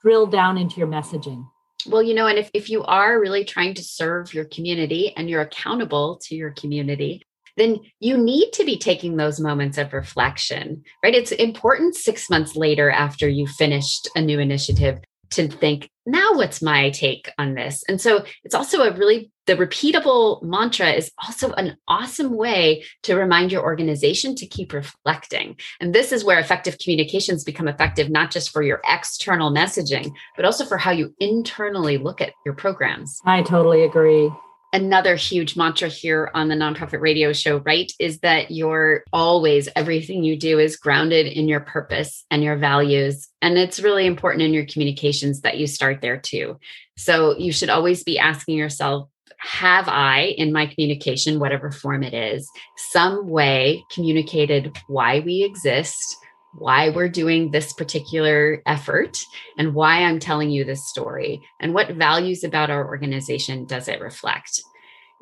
drill 0.00 0.26
down 0.26 0.58
into 0.58 0.78
your 0.78 0.88
messaging. 0.88 1.46
Well, 1.86 2.02
you 2.02 2.14
know, 2.14 2.26
and 2.26 2.38
if, 2.38 2.50
if 2.54 2.68
you 2.70 2.82
are 2.84 3.20
really 3.20 3.44
trying 3.44 3.74
to 3.74 3.82
serve 3.82 4.34
your 4.34 4.44
community 4.46 5.12
and 5.16 5.28
you're 5.28 5.40
accountable 5.40 6.20
to 6.24 6.34
your 6.34 6.50
community, 6.50 7.22
then 7.56 7.80
you 7.98 8.16
need 8.16 8.52
to 8.52 8.64
be 8.64 8.78
taking 8.78 9.16
those 9.16 9.40
moments 9.40 9.76
of 9.78 9.92
reflection, 9.92 10.82
right? 11.02 11.14
It's 11.14 11.32
important 11.32 11.94
six 11.94 12.30
months 12.30 12.56
later 12.56 12.90
after 12.90 13.28
you 13.28 13.46
finished 13.46 14.08
a 14.14 14.20
new 14.20 14.38
initiative 14.38 15.00
to 15.30 15.48
think, 15.48 15.88
now 16.06 16.32
what's 16.34 16.60
my 16.60 16.90
take 16.90 17.30
on 17.38 17.54
this? 17.54 17.84
And 17.88 18.00
so 18.00 18.24
it's 18.42 18.54
also 18.54 18.82
a 18.82 18.96
really, 18.96 19.30
the 19.46 19.54
repeatable 19.54 20.42
mantra 20.42 20.90
is 20.90 21.12
also 21.22 21.52
an 21.52 21.76
awesome 21.86 22.36
way 22.36 22.84
to 23.04 23.16
remind 23.16 23.52
your 23.52 23.62
organization 23.62 24.34
to 24.36 24.46
keep 24.46 24.72
reflecting. 24.72 25.56
And 25.80 25.94
this 25.94 26.12
is 26.12 26.24
where 26.24 26.38
effective 26.38 26.78
communications 26.78 27.44
become 27.44 27.68
effective, 27.68 28.10
not 28.10 28.30
just 28.30 28.50
for 28.50 28.62
your 28.62 28.80
external 28.88 29.52
messaging, 29.52 30.12
but 30.36 30.44
also 30.44 30.64
for 30.64 30.78
how 30.78 30.90
you 30.90 31.14
internally 31.20 31.98
look 31.98 32.20
at 32.20 32.32
your 32.44 32.54
programs. 32.54 33.20
I 33.24 33.42
totally 33.42 33.84
agree 33.84 34.30
another 34.72 35.16
huge 35.16 35.56
mantra 35.56 35.88
here 35.88 36.30
on 36.34 36.48
the 36.48 36.54
nonprofit 36.54 37.00
radio 37.00 37.32
show, 37.32 37.58
right? 37.58 37.92
Is 37.98 38.20
that 38.20 38.50
you're 38.50 39.02
always, 39.12 39.68
everything 39.74 40.22
you 40.22 40.36
do 40.36 40.58
is 40.58 40.76
grounded 40.76 41.26
in 41.26 41.48
your 41.48 41.60
purpose 41.60 42.24
and 42.30 42.42
your 42.42 42.56
values. 42.56 43.28
And 43.42 43.58
it's 43.58 43.80
really 43.80 44.06
important 44.06 44.42
in 44.42 44.54
your 44.54 44.66
communications 44.66 45.40
that 45.40 45.58
you 45.58 45.66
start 45.66 46.00
there 46.00 46.18
too. 46.18 46.58
So 46.96 47.36
you 47.36 47.52
should 47.52 47.70
always 47.70 48.04
be 48.04 48.18
asking 48.18 48.58
yourself, 48.58 49.08
have 49.38 49.88
I, 49.88 50.34
in 50.36 50.52
my 50.52 50.66
communication, 50.66 51.40
whatever 51.40 51.70
form 51.70 52.02
it 52.02 52.14
is, 52.14 52.48
some 52.92 53.28
way 53.28 53.82
communicated 53.90 54.76
why 54.86 55.20
we 55.20 55.42
exist? 55.42 56.16
Why 56.52 56.90
we're 56.90 57.08
doing 57.08 57.50
this 57.50 57.72
particular 57.72 58.62
effort 58.66 59.18
and 59.56 59.74
why 59.74 60.02
I'm 60.02 60.18
telling 60.18 60.50
you 60.50 60.64
this 60.64 60.88
story 60.88 61.42
and 61.60 61.74
what 61.74 61.94
values 61.94 62.44
about 62.44 62.70
our 62.70 62.86
organization 62.86 63.66
does 63.66 63.88
it 63.88 64.00
reflect. 64.00 64.60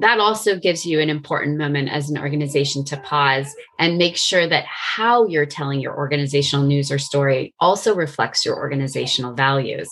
That 0.01 0.21
also 0.21 0.59
gives 0.59 0.87
you 0.87 1.01
an 1.01 1.11
important 1.11 1.59
moment 1.59 1.89
as 1.89 2.09
an 2.09 2.19
organization 2.19 2.85
to 2.87 2.97
pause 2.99 3.55
and 3.81 3.99
make 3.99 4.17
sure 4.17 4.47
that 4.47 4.65
how 4.65 5.27
you're 5.27 5.45
telling 5.45 5.81
your 5.81 5.97
organizational 5.97 6.65
news 6.65 6.93
or 6.93 6.99
story 6.99 7.53
also 7.59 7.95
reflects 7.95 8.47
your 8.47 8.57
organizational 8.57 9.35
values 9.35 9.89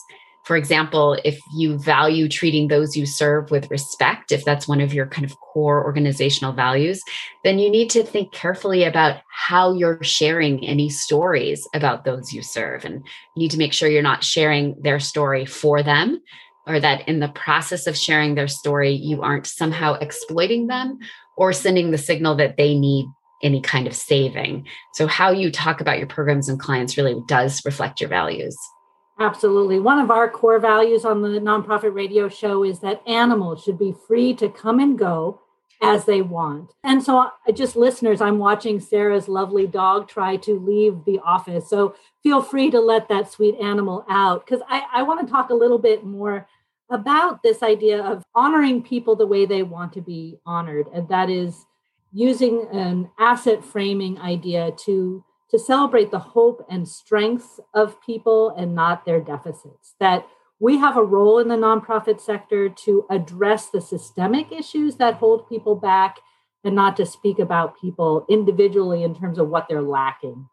for 0.46 0.56
example, 0.56 1.18
if 1.24 1.40
you 1.52 1.76
value 1.76 2.28
treating 2.28 2.68
those 2.68 2.96
you 2.96 3.04
serve 3.04 3.50
with 3.50 3.68
respect, 3.68 4.30
if 4.30 4.44
that's 4.44 4.68
one 4.68 4.80
of 4.80 4.94
your 4.94 5.08
kind 5.08 5.24
of 5.24 5.36
core 5.40 5.84
organizational 5.84 6.52
values, 6.52 7.02
then 7.42 7.58
you 7.58 7.68
need 7.68 7.90
to 7.90 8.04
think 8.04 8.32
carefully 8.32 8.84
about 8.84 9.22
how 9.28 9.72
you're 9.72 10.04
sharing 10.04 10.64
any 10.64 10.88
stories 10.88 11.66
about 11.74 12.04
those 12.04 12.32
you 12.32 12.42
serve. 12.42 12.84
And 12.84 13.04
you 13.34 13.42
need 13.42 13.50
to 13.50 13.58
make 13.58 13.72
sure 13.72 13.88
you're 13.88 14.02
not 14.02 14.22
sharing 14.22 14.80
their 14.80 15.00
story 15.00 15.46
for 15.46 15.82
them, 15.82 16.22
or 16.64 16.78
that 16.78 17.08
in 17.08 17.18
the 17.18 17.28
process 17.28 17.88
of 17.88 17.96
sharing 17.96 18.36
their 18.36 18.46
story, 18.46 18.92
you 18.92 19.22
aren't 19.22 19.48
somehow 19.48 19.94
exploiting 19.94 20.68
them 20.68 21.00
or 21.36 21.52
sending 21.52 21.90
the 21.90 21.98
signal 21.98 22.36
that 22.36 22.56
they 22.56 22.78
need 22.78 23.06
any 23.42 23.60
kind 23.60 23.88
of 23.88 23.96
saving. 23.96 24.64
So, 24.94 25.08
how 25.08 25.32
you 25.32 25.50
talk 25.50 25.80
about 25.80 25.98
your 25.98 26.06
programs 26.06 26.48
and 26.48 26.60
clients 26.60 26.96
really 26.96 27.20
does 27.26 27.64
reflect 27.64 28.00
your 28.00 28.08
values. 28.08 28.56
Absolutely. 29.18 29.80
One 29.80 29.98
of 29.98 30.10
our 30.10 30.28
core 30.28 30.58
values 30.58 31.04
on 31.04 31.22
the 31.22 31.40
nonprofit 31.40 31.94
radio 31.94 32.28
show 32.28 32.64
is 32.64 32.80
that 32.80 33.02
animals 33.06 33.62
should 33.62 33.78
be 33.78 33.94
free 34.06 34.34
to 34.34 34.48
come 34.48 34.78
and 34.78 34.98
go 34.98 35.40
as 35.82 36.04
they 36.04 36.20
want. 36.22 36.72
And 36.84 37.02
so, 37.02 37.18
uh, 37.18 37.52
just 37.52 37.76
listeners, 37.76 38.20
I'm 38.20 38.38
watching 38.38 38.78
Sarah's 38.80 39.28
lovely 39.28 39.66
dog 39.66 40.08
try 40.08 40.36
to 40.38 40.58
leave 40.58 41.04
the 41.06 41.18
office. 41.24 41.68
So, 41.68 41.94
feel 42.22 42.42
free 42.42 42.70
to 42.70 42.80
let 42.80 43.08
that 43.08 43.30
sweet 43.30 43.56
animal 43.60 44.04
out 44.08 44.44
because 44.44 44.62
I, 44.68 44.82
I 44.92 45.02
want 45.02 45.26
to 45.26 45.30
talk 45.30 45.50
a 45.50 45.54
little 45.54 45.78
bit 45.78 46.04
more 46.04 46.46
about 46.90 47.42
this 47.42 47.62
idea 47.62 48.02
of 48.02 48.22
honoring 48.34 48.82
people 48.82 49.16
the 49.16 49.26
way 49.26 49.44
they 49.46 49.62
want 49.62 49.92
to 49.94 50.00
be 50.00 50.38
honored. 50.46 50.86
And 50.94 51.08
that 51.08 51.30
is 51.30 51.66
using 52.12 52.66
an 52.72 53.10
asset 53.18 53.64
framing 53.64 54.18
idea 54.18 54.72
to 54.84 55.24
to 55.50 55.58
celebrate 55.58 56.10
the 56.10 56.18
hope 56.18 56.64
and 56.68 56.88
strengths 56.88 57.60
of 57.74 58.00
people 58.02 58.50
and 58.50 58.74
not 58.74 59.04
their 59.04 59.20
deficits. 59.20 59.94
That 60.00 60.26
we 60.58 60.78
have 60.78 60.96
a 60.96 61.02
role 61.02 61.38
in 61.38 61.48
the 61.48 61.56
nonprofit 61.56 62.20
sector 62.20 62.68
to 62.68 63.06
address 63.10 63.68
the 63.70 63.80
systemic 63.80 64.50
issues 64.50 64.96
that 64.96 65.14
hold 65.14 65.48
people 65.48 65.76
back 65.76 66.16
and 66.64 66.74
not 66.74 66.96
to 66.96 67.06
speak 67.06 67.38
about 67.38 67.80
people 67.80 68.24
individually 68.28 69.04
in 69.04 69.14
terms 69.14 69.38
of 69.38 69.48
what 69.48 69.66
they're 69.68 69.82
lacking 69.82 70.48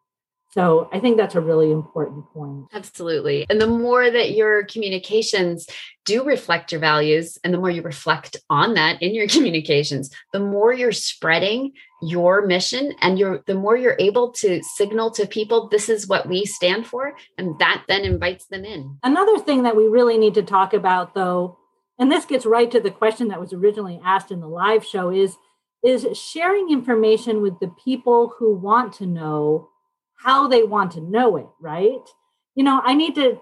so 0.54 0.88
I 0.94 1.00
think 1.00 1.18
that's 1.18 1.34
a 1.34 1.42
really 1.42 1.72
important 1.72 2.32
point. 2.32 2.68
Absolutely. 2.74 3.48
And 3.50 3.60
the 3.60 3.66
more 3.66 4.12
that 4.12 4.36
your 4.36 4.66
communications 4.66 5.66
do 6.06 6.24
reflect 6.24 6.72
your 6.72 6.80
values 6.80 7.40
and 7.44 7.52
the 7.52 7.58
more 7.58 7.72
you 7.72 7.82
reflect 7.82 8.38
on 8.52 8.76
that 8.76 9.02
in 9.02 9.16
your 9.16 9.28
communications, 9.36 10.12
the 10.32 10.40
more 10.40 10.72
you're 10.72 10.92
spreading 10.92 11.72
your 12.04 12.46
mission 12.46 12.94
and 13.02 13.18
you're 13.18 13.42
the 13.48 13.56
more 13.56 13.76
you're 13.76 13.96
able 13.98 14.32
to 14.34 14.62
signal 14.76 15.10
to 15.10 15.26
people 15.26 15.70
this 15.70 15.90
is 15.90 16.08
what 16.08 16.28
we 16.28 16.46
stand 16.46 16.86
for 16.86 17.14
and 17.40 17.58
that 17.58 17.84
then 17.88 18.04
invites 18.04 18.46
them 18.46 18.64
in. 18.64 19.00
Another 19.02 19.40
thing 19.40 19.64
that 19.64 19.76
we 19.76 19.88
really 19.88 20.20
need 20.20 20.36
to 20.36 20.44
talk 20.44 20.76
about 20.76 21.16
though, 21.16 21.58
and 21.98 22.12
this 22.12 22.26
gets 22.26 22.46
right 22.46 22.70
to 22.70 22.80
the 22.80 22.92
question 22.92 23.30
that 23.30 23.40
was 23.40 23.54
originally 23.54 24.00
asked 24.06 24.30
in 24.30 24.40
the 24.40 24.48
live 24.48 24.86
show 24.86 25.10
is 25.10 25.36
is 25.84 26.08
sharing 26.16 26.70
information 26.70 27.42
with 27.42 27.60
the 27.60 27.74
people 27.84 28.36
who 28.38 28.54
want 28.54 28.94
to 28.94 29.08
know 29.08 29.70
how 30.24 30.48
they 30.48 30.64
want 30.64 30.92
to 30.94 31.02
know 31.02 31.38
it, 31.38 31.48
right? 31.60 32.08
You 32.56 32.64
know, 32.64 32.82
I 32.84 32.94
need 32.94 33.16
to 33.16 33.40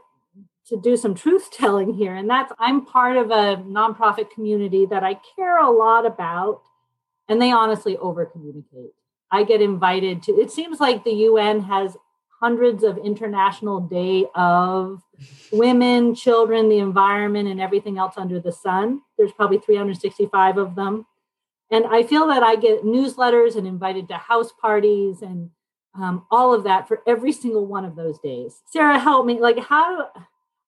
to 0.67 0.79
do 0.79 0.95
some 0.95 1.15
truth 1.15 1.51
telling 1.51 1.93
here 1.93 2.15
and 2.15 2.29
that's 2.29 2.53
I'm 2.59 2.85
part 2.85 3.17
of 3.17 3.31
a 3.31 3.57
nonprofit 3.63 4.29
community 4.29 4.85
that 4.85 5.03
I 5.03 5.19
care 5.35 5.59
a 5.59 5.69
lot 5.69 6.05
about 6.05 6.61
and 7.27 7.41
they 7.41 7.51
honestly 7.51 7.97
over 7.97 8.25
communicate. 8.25 8.91
I 9.31 9.43
get 9.43 9.61
invited 9.61 10.23
to 10.23 10.33
it 10.33 10.51
seems 10.51 10.79
like 10.79 11.03
the 11.03 11.13
UN 11.13 11.61
has 11.61 11.97
hundreds 12.41 12.83
of 12.83 12.97
international 12.97 13.81
day 13.81 14.25
of 14.33 15.01
women, 15.51 16.15
children, 16.15 16.69
the 16.69 16.79
environment 16.79 17.47
and 17.47 17.61
everything 17.61 17.99
else 17.99 18.15
under 18.17 18.39
the 18.39 18.51
sun. 18.51 19.01
There's 19.17 19.31
probably 19.31 19.59
365 19.59 20.57
of 20.57 20.75
them. 20.75 21.05
And 21.69 21.85
I 21.85 22.03
feel 22.03 22.27
that 22.27 22.43
I 22.43 22.55
get 22.55 22.83
newsletters 22.83 23.55
and 23.55 23.67
invited 23.67 24.07
to 24.07 24.15
house 24.15 24.51
parties 24.59 25.21
and 25.21 25.51
um, 25.95 26.25
all 26.31 26.53
of 26.53 26.63
that 26.63 26.87
for 26.87 27.01
every 27.07 27.31
single 27.31 27.65
one 27.65 27.85
of 27.85 27.95
those 27.95 28.19
days. 28.19 28.61
Sarah, 28.71 28.99
help 28.99 29.25
me. 29.25 29.39
Like, 29.39 29.59
how 29.59 30.09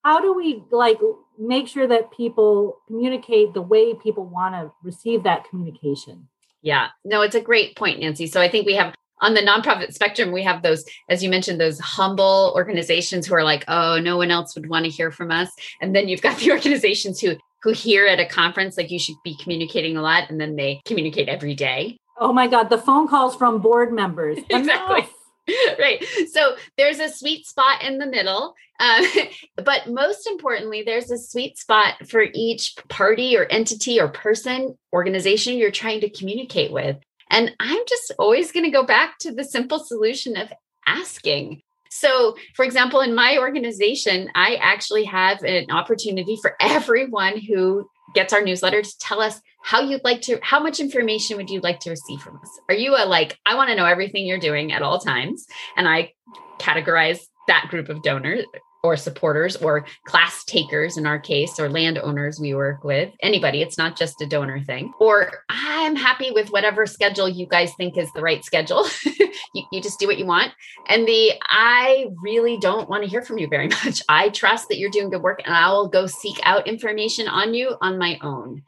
how 0.04 0.20
do 0.20 0.34
we 0.34 0.64
like 0.72 1.00
make 1.38 1.68
sure 1.68 1.88
that 1.88 2.12
people 2.12 2.78
communicate 2.88 3.54
the 3.54 3.62
way 3.62 3.94
people 3.94 4.26
want 4.26 4.56
to 4.56 4.72
receive 4.84 5.24
that 5.24 5.50
communication? 5.50 6.28
Yeah, 6.62 6.90
no, 7.04 7.22
it's 7.22 7.36
a 7.36 7.42
great 7.42 7.76
point, 7.76 8.00
Nancy. 8.00 8.28
So 8.28 8.42
I 8.42 8.50
think 8.50 8.66
we 8.66 8.76
have 8.76 8.94
on 9.22 9.34
the 9.34 9.42
nonprofit 9.42 9.94
spectrum, 9.94 10.34
we 10.34 10.44
have 10.44 10.64
those, 10.64 10.84
as 11.10 11.24
you 11.24 11.30
mentioned, 11.30 11.60
those 11.60 11.80
humble 11.80 12.52
organizations 12.56 13.26
who 13.26 13.36
are 13.36 13.44
like, 13.44 13.64
oh, 13.70 13.98
no 14.00 14.18
one 14.18 14.32
else 14.32 14.54
would 14.56 14.68
want 14.68 14.84
to 14.84 14.92
hear 14.92 15.12
from 15.12 15.32
us. 15.32 15.50
And 15.82 15.96
then 15.96 16.10
you've 16.10 16.22
got 16.22 16.38
the 16.40 16.52
organizations 16.52 17.20
who 17.20 17.36
who 17.64 17.72
hear 17.72 18.06
at 18.06 18.20
a 18.20 18.28
conference 18.28 18.76
like 18.76 18.92
you 18.92 19.00
should 19.00 19.16
be 19.24 19.38
communicating 19.38 19.96
a 19.96 20.02
lot 20.02 20.30
and 20.30 20.40
then 20.40 20.58
they 20.58 20.82
communicate 20.86 21.30
every 21.30 21.56
day 21.56 21.98
Oh 22.24 22.32
my 22.32 22.48
God, 22.48 22.70
the 22.70 22.78
phone 22.78 23.10
calls 23.10 23.36
from 23.36 23.60
board 23.60 23.92
members. 23.92 24.38
exactly. 24.50 25.06
right. 25.78 26.02
So 26.32 26.56
there's 26.78 27.00
a 27.00 27.10
sweet 27.10 27.46
spot 27.46 27.84
in 27.84 27.98
the 27.98 28.06
middle. 28.06 28.56
Uh, 28.80 29.06
but 29.58 29.90
most 29.90 30.26
importantly, 30.26 30.84
there's 30.84 31.12
a 31.12 31.18
sweet 31.18 31.58
spot 31.58 32.08
for 32.08 32.26
each 32.34 32.76
party 32.88 33.36
or 33.36 33.46
entity 33.50 34.00
or 34.00 34.08
person, 34.08 34.78
organization 34.94 35.58
you're 35.58 35.70
trying 35.70 36.00
to 36.00 36.10
communicate 36.10 36.72
with. 36.72 36.96
And 37.30 37.52
I'm 37.60 37.84
just 37.90 38.14
always 38.18 38.54
going 38.54 38.64
to 38.64 38.72
go 38.72 38.86
back 38.86 39.18
to 39.20 39.34
the 39.34 39.44
simple 39.44 39.80
solution 39.80 40.38
of 40.38 40.54
asking. 40.88 41.62
So, 41.90 42.38
for 42.56 42.64
example, 42.64 43.02
in 43.02 43.14
my 43.14 43.38
organization, 43.38 44.30
I 44.34 44.56
actually 44.62 45.04
have 45.04 45.44
an 45.44 45.72
opportunity 45.72 46.38
for 46.42 46.56
everyone 46.62 47.38
who 47.38 47.90
gets 48.16 48.32
our 48.32 48.42
newsletter 48.42 48.82
to 48.82 48.98
tell 49.00 49.20
us 49.20 49.42
how 49.64 49.82
you'd 49.82 50.04
like 50.04 50.22
to 50.22 50.40
how 50.44 50.62
much 50.62 50.80
information 50.80 51.38
would 51.38 51.50
you 51.50 51.60
like 51.62 51.80
to 51.80 51.90
receive 51.90 52.20
from 52.22 52.38
us? 52.38 52.60
Are 52.70 52.76
you 52.76 52.96
a 52.96 53.06
like 53.06 53.40
i 53.46 53.56
want 53.56 53.70
to 53.70 53.76
know 53.76 53.86
everything 53.86 54.28
you're 54.28 54.40
doing 54.40 54.72
at 54.72 54.82
all 54.82 55.00
times 55.00 55.48
and 55.78 55.88
i 55.88 56.12
categorize 56.60 57.20
that 57.48 57.68
group 57.70 57.90
of 57.90 58.04
donors 58.04 58.46
or 58.84 58.98
supporters 58.98 59.56
or 59.56 59.86
class 60.06 60.44
takers 60.44 60.98
in 60.98 61.06
our 61.06 61.18
case 61.18 61.58
or 61.58 61.70
landowners 61.70 62.38
we 62.40 62.54
work 62.54 62.84
with 62.84 63.10
anybody 63.22 63.62
it's 63.62 63.78
not 63.78 63.98
just 63.98 64.22
a 64.22 64.28
donor 64.28 64.62
thing. 64.62 64.94
Or 65.00 65.32
i'm 65.50 65.96
happy 65.96 66.32
with 66.32 66.50
whatever 66.50 66.86
schedule 66.86 67.30
you 67.30 67.48
guys 67.48 67.72
think 67.76 67.98
is 67.98 68.12
the 68.14 68.22
right 68.22 68.44
schedule. 68.44 68.86
You, 69.56 69.64
you 69.72 69.82
just 69.82 70.00
do 70.00 70.08
what 70.08 70.18
you 70.18 70.26
want. 70.26 70.52
And 70.90 71.08
the 71.08 71.34
i 71.44 72.08
really 72.22 72.58
don't 72.58 72.90
want 72.90 73.04
to 73.04 73.10
hear 73.10 73.22
from 73.22 73.38
you 73.38 73.48
very 73.48 73.68
much. 73.84 74.02
I 74.10 74.30
trust 74.30 74.68
that 74.70 74.78
you're 74.78 74.90
doing 74.90 75.10
good 75.10 75.22
work 75.22 75.42
and 75.46 75.56
i 75.56 75.72
will 75.72 75.88
go 75.88 76.06
seek 76.06 76.40
out 76.44 76.68
information 76.68 77.28
on 77.28 77.54
you 77.54 77.76
on 77.82 77.98
my 77.98 78.20
own 78.22 78.64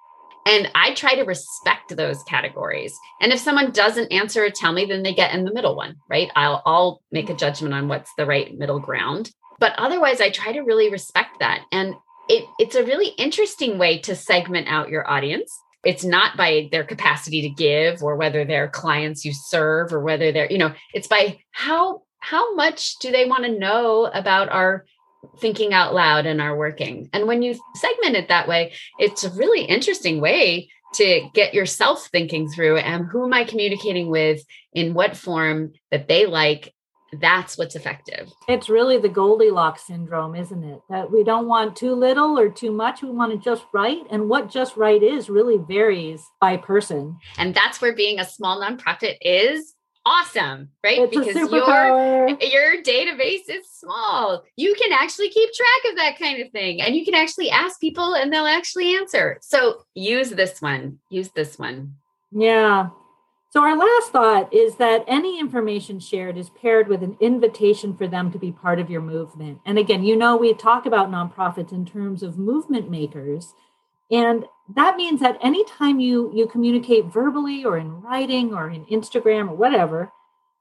and 0.45 0.69
I 0.75 0.93
try 0.93 1.15
to 1.15 1.23
respect 1.23 1.95
those 1.95 2.21
categories. 2.23 2.97
And 3.19 3.33
if 3.33 3.39
someone 3.39 3.71
doesn't 3.71 4.11
answer 4.11 4.45
or 4.45 4.49
tell 4.49 4.71
me, 4.71 4.85
then 4.85 5.03
they 5.03 5.13
get 5.13 5.33
in 5.33 5.43
the 5.43 5.53
middle 5.53 5.75
one, 5.75 5.95
right? 6.09 6.29
I'll, 6.35 6.61
I'll 6.65 7.01
make 7.11 7.29
a 7.29 7.35
judgment 7.35 7.73
on 7.73 7.87
what's 7.87 8.11
the 8.17 8.25
right 8.25 8.55
middle 8.55 8.79
ground. 8.79 9.31
But 9.59 9.73
otherwise, 9.77 10.21
I 10.21 10.29
try 10.29 10.51
to 10.51 10.61
really 10.61 10.91
respect 10.91 11.39
that. 11.39 11.63
And 11.71 11.95
it, 12.29 12.45
it's 12.59 12.75
a 12.75 12.85
really 12.85 13.09
interesting 13.17 13.77
way 13.77 13.99
to 13.99 14.15
segment 14.15 14.67
out 14.67 14.89
your 14.89 15.09
audience. 15.09 15.51
It's 15.83 16.03
not 16.03 16.35
by 16.37 16.67
their 16.71 16.83
capacity 16.83 17.41
to 17.43 17.49
give 17.49 18.01
or 18.01 18.15
whether 18.15 18.43
they're 18.43 18.67
clients 18.67 19.23
you 19.23 19.33
serve 19.33 19.93
or 19.93 20.01
whether 20.01 20.31
they're, 20.31 20.51
you 20.51 20.57
know, 20.57 20.73
it's 20.93 21.07
by 21.07 21.39
how 21.51 22.01
how 22.19 22.55
much 22.55 22.97
do 22.99 23.11
they 23.11 23.25
want 23.25 23.43
to 23.43 23.59
know 23.59 24.09
about 24.11 24.49
our 24.49 24.85
thinking 25.39 25.73
out 25.73 25.93
loud 25.93 26.25
and 26.25 26.41
our 26.41 26.55
working. 26.55 27.09
And 27.13 27.27
when 27.27 27.41
you 27.41 27.59
segment 27.75 28.15
it 28.15 28.29
that 28.29 28.47
way, 28.47 28.73
it's 28.99 29.23
a 29.23 29.31
really 29.31 29.63
interesting 29.63 30.21
way 30.21 30.69
to 30.95 31.29
get 31.33 31.53
yourself 31.53 32.07
thinking 32.07 32.49
through 32.49 32.77
and 32.77 33.05
who 33.05 33.25
am 33.25 33.33
I 33.33 33.43
communicating 33.43 34.09
with 34.09 34.41
in 34.73 34.93
what 34.93 35.17
form 35.17 35.73
that 35.91 36.07
they 36.07 36.25
like 36.25 36.73
that's 37.19 37.57
what's 37.57 37.75
effective. 37.75 38.31
It's 38.47 38.69
really 38.69 38.97
the 38.97 39.09
Goldilocks 39.09 39.87
syndrome, 39.87 40.35
isn't 40.35 40.63
it? 40.63 40.81
That 40.89 41.11
we 41.11 41.23
don't 41.23 41.47
want 41.47 41.75
too 41.75 41.93
little 41.93 42.37
or 42.37 42.49
too 42.49 42.71
much. 42.71 43.01
We 43.01 43.09
want 43.09 43.33
it 43.33 43.41
just 43.41 43.65
right. 43.73 44.01
And 44.09 44.29
what 44.29 44.49
just 44.49 44.77
right 44.77 45.01
is 45.01 45.29
really 45.29 45.57
varies 45.57 46.23
by 46.41 46.57
person. 46.57 47.17
And 47.37 47.53
that's 47.53 47.81
where 47.81 47.95
being 47.95 48.19
a 48.19 48.25
small 48.25 48.61
nonprofit 48.61 49.15
is 49.21 49.73
awesome, 50.05 50.69
right? 50.83 50.99
It's 50.99 51.09
because 51.09 51.51
your 51.51 52.29
your 52.39 52.83
database 52.83 53.49
is 53.49 53.69
small. 53.71 54.43
You 54.55 54.75
can 54.75 54.91
actually 54.91 55.29
keep 55.29 55.49
track 55.53 55.91
of 55.91 55.97
that 55.97 56.19
kind 56.19 56.41
of 56.41 56.51
thing 56.51 56.81
and 56.81 56.95
you 56.95 57.03
can 57.05 57.15
actually 57.15 57.49
ask 57.49 57.79
people 57.79 58.15
and 58.15 58.31
they'll 58.31 58.45
actually 58.45 58.95
answer. 58.95 59.39
So 59.41 59.85
use 59.93 60.29
this 60.29 60.61
one. 60.61 60.99
Use 61.09 61.29
this 61.29 61.57
one. 61.57 61.95
Yeah. 62.31 62.89
So, 63.55 63.61
our 63.61 63.77
last 63.77 64.11
thought 64.11 64.53
is 64.53 64.75
that 64.75 65.05
any 65.07 65.39
information 65.39 65.97
shared 66.01 66.37
is 66.37 66.49
paired 66.49 66.89
with 66.89 67.01
an 67.01 67.15
invitation 67.21 67.95
for 67.95 68.05
them 68.05 68.29
to 68.33 68.37
be 68.37 68.51
part 68.51 68.81
of 68.81 68.89
your 68.89 68.99
movement. 68.99 69.61
And 69.65 69.79
again, 69.79 70.03
you 70.03 70.17
know, 70.17 70.35
we 70.35 70.53
talk 70.53 70.85
about 70.85 71.09
nonprofits 71.09 71.71
in 71.71 71.85
terms 71.85 72.21
of 72.21 72.37
movement 72.37 72.91
makers. 72.91 73.53
And 74.11 74.45
that 74.75 74.97
means 74.97 75.19
that 75.21 75.37
anytime 75.41 75.99
you, 75.99 76.31
you 76.33 76.47
communicate 76.47 77.05
verbally 77.05 77.65
or 77.65 77.77
in 77.77 78.01
writing 78.01 78.53
or 78.53 78.69
in 78.69 78.85
Instagram 78.85 79.49
or 79.49 79.55
whatever, 79.55 80.11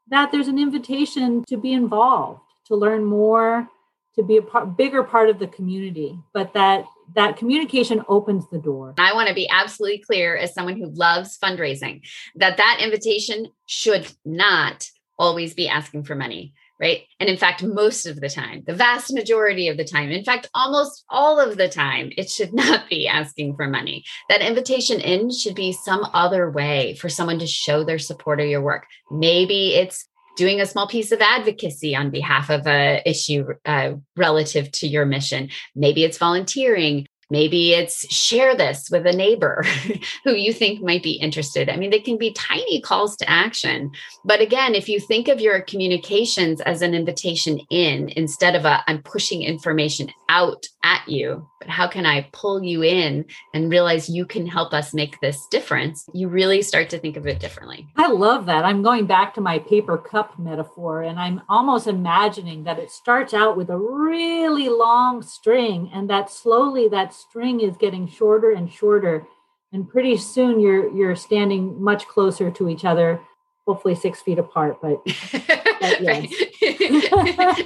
that 0.08 0.30
there's 0.32 0.48
an 0.48 0.58
invitation 0.58 1.44
to 1.48 1.56
be 1.56 1.72
involved, 1.72 2.40
to 2.66 2.76
learn 2.76 3.04
more, 3.04 3.68
to 4.16 4.22
be 4.22 4.36
a 4.36 4.42
part, 4.42 4.76
bigger 4.76 5.02
part 5.02 5.28
of 5.28 5.38
the 5.38 5.46
community, 5.46 6.18
but 6.32 6.52
that 6.54 6.84
that 7.14 7.36
communication 7.36 8.02
opens 8.08 8.48
the 8.50 8.58
door. 8.58 8.94
I 8.98 9.12
want 9.12 9.28
to 9.28 9.34
be 9.34 9.48
absolutely 9.48 9.98
clear 9.98 10.36
as 10.36 10.54
someone 10.54 10.78
who 10.78 10.86
loves 10.86 11.36
fundraising 11.36 12.00
that 12.36 12.56
that 12.56 12.80
invitation 12.80 13.48
should 13.66 14.06
not 14.24 14.88
always 15.18 15.52
be 15.54 15.68
asking 15.68 16.04
for 16.04 16.14
money. 16.14 16.54
Right? 16.81 17.02
And 17.21 17.28
in 17.28 17.37
fact, 17.37 17.62
most 17.62 18.07
of 18.07 18.21
the 18.21 18.28
time, 18.28 18.62
the 18.66 18.75
vast 18.75 19.12
majority 19.12 19.69
of 19.69 19.76
the 19.76 19.85
time, 19.85 20.11
in 20.11 20.25
fact, 20.25 20.49
almost 20.54 21.04
all 21.09 21.38
of 21.38 21.57
the 21.57 21.69
time, 21.69 22.11
it 22.16 22.28
should 22.28 22.52
not 22.54 22.88
be 22.88 23.07
asking 23.07 23.57
for 23.57 23.69
money. 23.69 24.04
That 24.28 24.43
invitation 24.43 25.00
in 25.00 25.31
should 25.31 25.54
be 25.54 25.73
some 25.73 26.07
other 26.12 26.50
way 26.50 26.95
for 26.97 27.09
someone 27.09 27.38
to 27.38 27.47
show 27.47 27.85
their 27.85 27.99
support 27.99 28.40
of 28.40 28.47
your 28.47 28.62
work. 28.62 28.87
Maybe 29.11 29.75
it's 29.75 30.09
doing 30.37 30.61
a 30.61 30.66
small 30.66 30.88
piece 30.88 31.12
of 31.12 31.21
advocacy 31.21 31.95
on 31.95 32.11
behalf 32.11 32.50
of 32.50 32.66
a 32.66 33.02
issue 33.09 33.47
uh, 33.64 33.93
relative 34.16 34.71
to 34.73 34.88
your 34.88 35.07
mission 35.07 35.49
maybe 35.76 36.02
it's 36.02 36.19
volunteering 36.19 37.07
Maybe 37.34 37.72
it's 37.72 38.06
share 38.14 38.54
this 38.54 38.88
with 38.92 39.06
a 39.06 39.12
neighbor 39.12 39.64
who 40.24 40.34
you 40.34 40.52
think 40.52 40.80
might 40.80 41.02
be 41.02 41.14
interested. 41.14 41.68
I 41.68 41.74
mean, 41.74 41.90
they 41.90 41.98
can 41.98 42.16
be 42.16 42.32
tiny 42.32 42.80
calls 42.80 43.16
to 43.16 43.28
action. 43.28 43.90
But 44.24 44.40
again, 44.40 44.76
if 44.76 44.88
you 44.88 45.00
think 45.00 45.26
of 45.26 45.40
your 45.40 45.60
communications 45.60 46.60
as 46.60 46.80
an 46.80 46.94
invitation 46.94 47.58
in 47.70 48.10
instead 48.10 48.54
of 48.54 48.64
a 48.64 48.84
I'm 48.86 49.02
pushing 49.02 49.42
information 49.42 50.10
out 50.28 50.64
at 50.84 51.08
you, 51.08 51.48
but 51.58 51.70
how 51.70 51.88
can 51.88 52.06
I 52.06 52.28
pull 52.32 52.62
you 52.62 52.84
in 52.84 53.24
and 53.52 53.70
realize 53.70 54.08
you 54.08 54.26
can 54.26 54.46
help 54.46 54.72
us 54.72 54.94
make 54.94 55.18
this 55.20 55.46
difference? 55.50 56.06
You 56.12 56.28
really 56.28 56.62
start 56.62 56.88
to 56.90 56.98
think 56.98 57.16
of 57.16 57.26
it 57.26 57.40
differently. 57.40 57.88
I 57.96 58.08
love 58.08 58.46
that. 58.46 58.64
I'm 58.64 58.82
going 58.82 59.06
back 59.06 59.34
to 59.34 59.40
my 59.40 59.58
paper 59.58 59.98
cup 59.98 60.38
metaphor, 60.38 61.02
and 61.02 61.18
I'm 61.18 61.42
almost 61.48 61.88
imagining 61.88 62.62
that 62.64 62.78
it 62.78 62.90
starts 62.90 63.34
out 63.34 63.56
with 63.56 63.70
a 63.70 63.78
really 63.78 64.68
long 64.68 65.22
string, 65.22 65.90
and 65.92 66.08
that 66.10 66.30
slowly 66.30 66.86
that 66.88 67.14
string 67.28 67.61
is 67.61 67.76
getting 67.76 68.09
shorter 68.09 68.52
and 68.52 68.71
shorter. 68.71 69.26
And 69.73 69.88
pretty 69.88 70.16
soon 70.16 70.61
you're 70.61 70.95
you're 70.95 71.16
standing 71.16 71.83
much 71.83 72.07
closer 72.07 72.50
to 72.50 72.69
each 72.69 72.85
other, 72.85 73.21
hopefully 73.66 73.95
six 73.95 74.21
feet 74.21 74.38
apart. 74.38 74.78
But, 74.81 75.04
but 75.33 76.00
yes. 76.00 76.33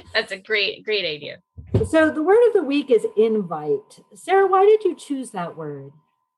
that's 0.13 0.31
a 0.31 0.37
great, 0.37 0.83
great 0.83 1.05
idea. 1.05 1.39
So 1.87 2.09
the 2.09 2.23
word 2.23 2.45
of 2.47 2.53
the 2.53 2.63
week 2.63 2.89
is 2.89 3.05
invite. 3.15 3.99
Sarah, 4.15 4.47
why 4.47 4.65
did 4.65 4.83
you 4.83 4.95
choose 4.95 5.31
that 5.31 5.55
word? 5.55 5.91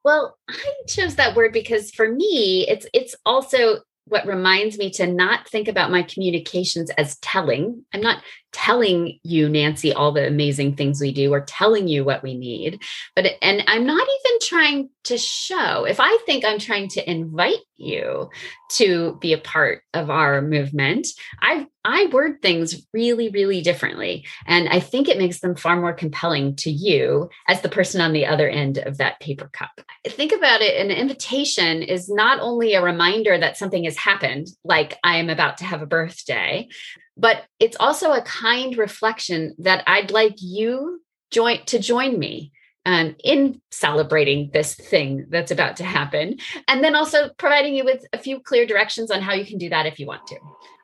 Well, 0.04 0.38
I 0.50 0.74
chose 0.88 1.16
that 1.16 1.36
word 1.36 1.54
because 1.54 1.92
for 1.92 2.12
me, 2.12 2.66
it's 2.68 2.86
it's 2.94 3.16
also 3.25 3.82
what 4.06 4.25
reminds 4.25 4.78
me 4.78 4.90
to 4.90 5.08
not 5.08 5.48
think 5.48 5.68
about 5.68 5.92
my 5.92 6.04
communications 6.04 6.90
as 6.92 7.18
telling. 7.20 7.86
I'm 7.94 8.01
not 8.01 8.24
telling 8.51 9.20
you 9.24 9.50
nancy 9.50 9.93
all 9.93 10.12
the 10.12 10.27
amazing 10.27 10.75
things 10.75 11.00
we 11.00 11.12
do. 11.12 11.31
Or 11.31 11.41
telling 11.41 11.88
you 11.88 12.03
what 12.03 12.24
we 12.24 12.38
need. 12.38 12.81
But 13.15 13.25
and 13.41 13.63
i'm 13.67 13.86
not 13.86 14.08
even 14.08 14.39
trying 14.41 14.89
to 15.05 15.17
show. 15.17 15.86
If 15.86 16.00
i 16.00 16.17
think 16.25 16.46
i'm 16.46 16.60
trying 16.60 16.89
to 16.89 17.10
invite 17.10 17.60
you 17.77 18.29
to 18.74 19.17
be 19.20 19.34
a 19.34 19.38
part 19.39 19.81
of 19.93 20.12
our 20.12 20.39
movement 20.41 21.08
i 21.41 21.65
i 21.84 22.05
word 22.12 22.41
things 22.41 22.86
really 22.93 23.29
really 23.29 23.62
differently. 23.62 24.25
And 24.46 24.70
i 24.70 24.79
think 24.79 25.08
it 25.08 25.17
makes 25.17 25.39
them 25.39 25.55
far 25.55 25.79
more 25.79 25.93
compelling 25.93 26.55
to 26.58 26.70
you 26.70 27.29
as 27.48 27.62
the 27.62 27.70
person 27.70 28.01
on 28.01 28.13
the 28.13 28.25
other 28.25 28.50
end 28.50 28.77
of 28.77 28.98
that 28.98 29.20
paper 29.20 29.50
cup. 29.51 29.81
Think 30.08 30.31
about 30.31 30.62
it. 30.62 30.79
An 30.79 30.91
invitation 30.91 31.81
is 31.81 32.10
not 32.10 32.39
only 32.39 32.74
a 32.74 32.84
reminder 32.84 33.38
that 33.38 33.58
something 33.58 33.86
has 33.86 33.98
happened 33.98 34.48
like 34.63 34.98
i 35.03 35.17
am 35.17 35.29
about 35.29 35.58
to 35.58 35.65
have 35.65 35.81
a 35.81 35.88
birthday 35.88 36.67
but 37.22 37.44
it's 37.60 37.78
also 37.80 38.12
a 38.12 38.24
kind 38.24 38.78
reflection 38.78 39.56
that 39.60 39.84
I'd 39.86 40.12
like 40.12 40.36
you 40.42 41.01
join 41.30 41.63
to 41.68 41.78
join 41.78 42.18
me 42.18 42.51
um, 42.86 43.16
in 43.24 43.62
celebrating 43.70 44.50
this 44.54 44.74
thing 44.74 45.28
that's 45.30 45.51
about 45.51 45.78
to 45.78 45.84
happen, 45.84 46.40
and 46.68 46.84
then 46.84 46.96
also 46.96 47.30
providing 47.38 47.75
you 47.75 47.86
with 47.86 48.04
a 48.12 48.18
few 48.18 48.40
clear 48.40 48.66
directions 48.66 49.12
on 49.12 49.22
how 49.22 49.34
you 49.34 49.46
can 49.46 49.60
do 49.60 49.70
that 49.70 49.86
if 49.86 50.00
you 50.00 50.08
want 50.08 50.25
to. 50.28 50.38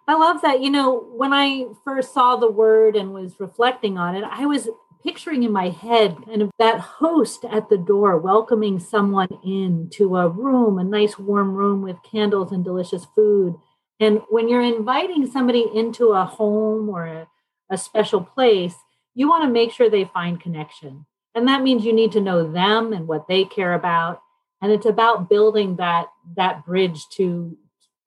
I 0.07 0.13
love 0.13 0.41
that. 0.43 0.61
You 0.61 0.69
know, 0.69 0.99
when 1.15 1.33
I 1.33 1.65
first 1.83 2.13
saw 2.13 2.35
the 2.35 2.51
word 2.51 2.95
and 2.95 3.13
was 3.13 3.33
reflecting 3.39 3.97
on 3.97 4.15
it, 4.15 4.23
I 4.23 4.45
was 4.45 4.69
picturing 5.03 5.41
in 5.41 5.51
my 5.51 5.69
head 5.69 6.15
kind 6.25 6.43
of 6.43 6.51
that 6.59 6.79
host 6.79 7.45
at 7.45 7.69
the 7.69 7.77
door 7.77 8.17
welcoming 8.17 8.79
someone 8.79 9.29
in 9.43 9.89
to 9.93 10.17
a 10.17 10.29
room, 10.29 10.77
a 10.77 10.83
nice 10.83 11.17
warm 11.17 11.55
room 11.55 11.81
with 11.81 11.97
candles 12.03 12.51
and 12.51 12.63
delicious 12.63 13.05
food 13.15 13.55
and 13.99 14.21
when 14.29 14.47
you're 14.47 14.61
inviting 14.61 15.29
somebody 15.29 15.65
into 15.73 16.09
a 16.11 16.25
home 16.25 16.89
or 16.89 17.05
a, 17.05 17.27
a 17.71 17.77
special 17.77 18.21
place, 18.21 18.75
you 19.15 19.27
want 19.27 19.43
to 19.43 19.49
make 19.49 19.71
sure 19.71 19.89
they 19.89 20.05
find 20.05 20.39
connection. 20.39 21.05
And 21.33 21.47
that 21.47 21.63
means 21.63 21.83
you 21.83 21.93
need 21.93 22.11
to 22.13 22.21
know 22.21 22.51
them 22.51 22.93
and 22.93 23.07
what 23.07 23.27
they 23.27 23.43
care 23.43 23.73
about. 23.73 24.21
And 24.61 24.71
it's 24.71 24.85
about 24.85 25.29
building 25.29 25.75
that 25.77 26.07
that 26.35 26.65
bridge 26.65 27.05
to 27.13 27.57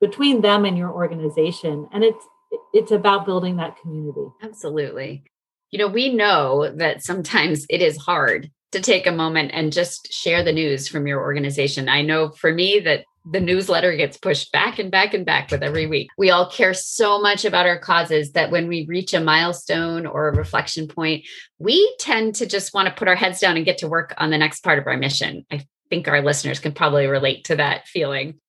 between 0.01 0.41
them 0.41 0.65
and 0.65 0.77
your 0.77 0.91
organization. 0.91 1.89
And 1.93 2.05
it's 2.05 2.25
it's 2.73 2.91
about 2.91 3.27
building 3.27 3.57
that 3.57 3.77
community. 3.81 4.27
Absolutely. 4.43 5.25
You 5.71 5.79
know, 5.79 5.89
we 5.89 6.13
know 6.13 6.73
that 6.75 7.03
sometimes 7.03 7.67
it 7.71 7.83
is 7.83 7.97
hard 7.97 8.51
to 8.73 8.81
take 8.81 9.07
a 9.07 9.13
moment 9.13 9.51
and 9.53 9.73
just 9.73 10.13
share 10.13 10.43
the 10.43 10.53
news 10.53 10.89
from 10.89 11.07
your 11.07 11.21
organization. 11.21 11.89
I 11.89 12.03
know 12.03 12.31
for 12.31 12.53
me 12.53 12.81
that 12.81 13.05
the 13.25 13.41
newsletter 13.41 13.95
gets 13.97 14.17
pushed 14.17 14.51
back 14.51 14.79
and 14.79 14.91
back 14.91 15.13
and 15.13 15.27
back 15.27 15.51
with 15.51 15.63
every 15.63 15.87
week. 15.87 16.09
We 16.17 16.31
all 16.31 16.51
care 16.51 16.73
so 16.73 17.21
much 17.21 17.45
about 17.45 17.67
our 17.67 17.79
causes 17.79 18.33
that 18.33 18.51
when 18.51 18.67
we 18.67 18.87
reach 18.87 19.13
a 19.13 19.21
milestone 19.21 20.07
or 20.07 20.29
a 20.29 20.37
reflection 20.37 20.89
point, 20.89 21.27
we 21.59 21.95
tend 21.99 22.37
to 22.37 22.47
just 22.47 22.73
want 22.73 22.89
to 22.89 22.95
put 22.95 23.09
our 23.09 23.15
heads 23.15 23.41
down 23.41 23.57
and 23.57 23.65
get 23.65 23.79
to 23.79 23.89
work 23.89 24.15
on 24.17 24.31
the 24.31 24.39
next 24.39 24.65
part 24.65 24.79
of 24.79 24.87
our 24.87 24.97
mission. 24.97 25.45
I 25.51 25.67
think 25.91 26.09
our 26.09 26.23
listeners 26.23 26.61
can 26.61 26.73
probably 26.73 27.07
relate 27.07 27.45
to 27.45 27.57
that 27.57 27.87
feeling. 27.87 28.41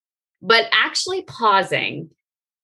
But 0.42 0.68
actually 0.72 1.24
pausing 1.24 2.10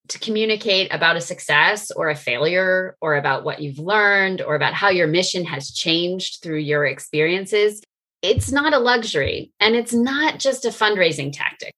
to 0.08 0.20
communicate 0.20 0.94
about 0.94 1.18
a 1.18 1.22
success 1.22 1.92
or 1.92 2.10
a 2.10 2.16
failure 2.16 2.96
or 3.02 3.16
about 3.16 3.44
what 3.44 3.62
you've 3.62 3.80
learned 3.80 4.42
or 4.42 4.56
about 4.56 4.74
how 4.74 4.90
your 4.90 5.08
mission 5.08 5.44
has 5.44 5.72
changed 5.72 6.42
through 6.42 6.60
your 6.60 6.86
experiences, 6.86 7.82
it's 8.22 8.50
not 8.50 8.74
a 8.74 8.80
luxury 8.80 9.52
and 9.60 9.76
it's 9.76 9.94
not 9.94 10.40
just 10.40 10.64
a 10.64 10.70
fundraising 10.70 11.32
tactic 11.34 11.74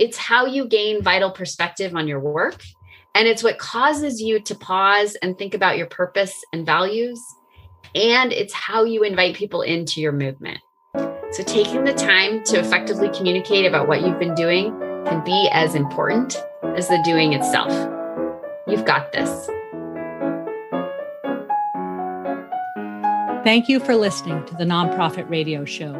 it's 0.00 0.16
how 0.16 0.46
you 0.46 0.66
gain 0.66 1.02
vital 1.02 1.30
perspective 1.30 1.94
on 1.94 2.08
your 2.08 2.18
work. 2.18 2.64
And 3.14 3.28
it's 3.28 3.42
what 3.42 3.58
causes 3.58 4.20
you 4.20 4.40
to 4.40 4.54
pause 4.54 5.14
and 5.22 5.36
think 5.36 5.52
about 5.52 5.76
your 5.76 5.86
purpose 5.86 6.32
and 6.54 6.64
values. 6.64 7.22
And 7.94 8.32
it's 8.32 8.54
how 8.54 8.84
you 8.84 9.02
invite 9.02 9.36
people 9.36 9.60
into 9.60 10.00
your 10.00 10.12
movement. 10.12 10.58
So, 11.32 11.44
taking 11.44 11.84
the 11.84 11.92
time 11.92 12.42
to 12.44 12.58
effectively 12.58 13.10
communicate 13.10 13.66
about 13.66 13.88
what 13.88 14.00
you've 14.00 14.18
been 14.18 14.34
doing 14.34 14.70
can 15.06 15.22
be 15.22 15.48
as 15.52 15.74
important 15.74 16.42
as 16.62 16.88
the 16.88 17.00
doing 17.04 17.34
itself. 17.34 17.70
You've 18.66 18.84
got 18.84 19.12
this. 19.12 19.46
Thank 23.44 23.68
you 23.68 23.80
for 23.80 23.94
listening 23.96 24.44
to 24.46 24.54
the 24.54 24.64
Nonprofit 24.64 25.28
Radio 25.28 25.64
Show. 25.64 25.94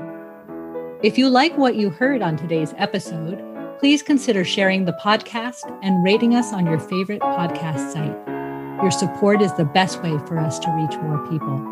If 1.03 1.19
you 1.19 1.29
like 1.29 1.57
what 1.57 1.77
you 1.77 1.91
heard 1.91 2.23
on 2.23 2.37
today's 2.37 2.75
episode, 2.77 3.50
please 3.81 4.03
consider 4.03 4.45
sharing 4.45 4.85
the 4.85 4.93
podcast 4.93 5.63
and 5.83 6.05
rating 6.05 6.35
us 6.35 6.53
on 6.53 6.67
your 6.67 6.79
favorite 6.79 7.23
podcast 7.23 7.95
site. 7.95 8.15
Your 8.83 8.91
support 8.91 9.41
is 9.41 9.55
the 9.55 9.65
best 9.65 10.03
way 10.03 10.19
for 10.27 10.39
us 10.39 10.59
to 10.59 10.71
reach 10.73 11.01
more 11.01 11.27
people. 11.31 11.67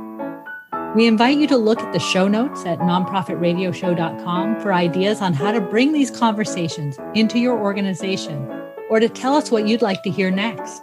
We 0.97 1.07
invite 1.07 1.37
you 1.37 1.47
to 1.49 1.59
look 1.59 1.81
at 1.81 1.92
the 1.92 1.99
show 1.99 2.27
notes 2.27 2.64
at 2.64 2.79
nonprofitradioshow.com 2.79 4.61
for 4.61 4.73
ideas 4.73 5.21
on 5.21 5.35
how 5.35 5.53
to 5.53 5.61
bring 5.61 5.92
these 5.92 6.11
conversations 6.11 6.97
into 7.14 7.38
your 7.38 7.61
organization 7.61 8.51
or 8.88 9.01
to 9.01 9.11
tell 9.11 9.35
us 9.35 9.51
what 9.51 9.68
you'd 9.68 9.83
like 9.83 10.03
to 10.05 10.11
hear 10.11 10.31
next. 10.31 10.83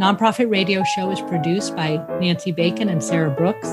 Nonprofit 0.00 0.50
Radio 0.50 0.82
Show 0.82 1.12
is 1.12 1.20
produced 1.20 1.76
by 1.76 2.04
Nancy 2.20 2.50
Bacon 2.50 2.88
and 2.88 3.04
Sarah 3.04 3.30
Brooks. 3.30 3.68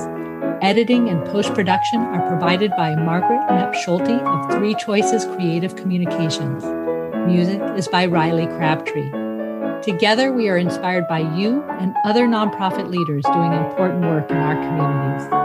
Editing 0.60 1.08
and 1.08 1.24
post 1.26 1.54
production 1.54 2.00
are 2.00 2.28
provided 2.28 2.72
by 2.72 2.96
Margaret 2.96 3.38
Knepp 3.48 3.74
Schulte 3.74 4.10
of 4.10 4.50
Three 4.50 4.74
Choices 4.74 5.24
Creative 5.24 5.76
Communications. 5.76 6.64
Music 7.28 7.60
is 7.76 7.86
by 7.86 8.06
Riley 8.06 8.46
Crabtree. 8.46 9.08
Together, 9.82 10.32
we 10.32 10.48
are 10.48 10.58
inspired 10.58 11.06
by 11.06 11.20
you 11.20 11.62
and 11.78 11.94
other 12.04 12.26
nonprofit 12.26 12.90
leaders 12.90 13.22
doing 13.26 13.52
important 13.52 14.00
work 14.00 14.28
in 14.30 14.36
our 14.36 14.56
communities. 14.56 15.37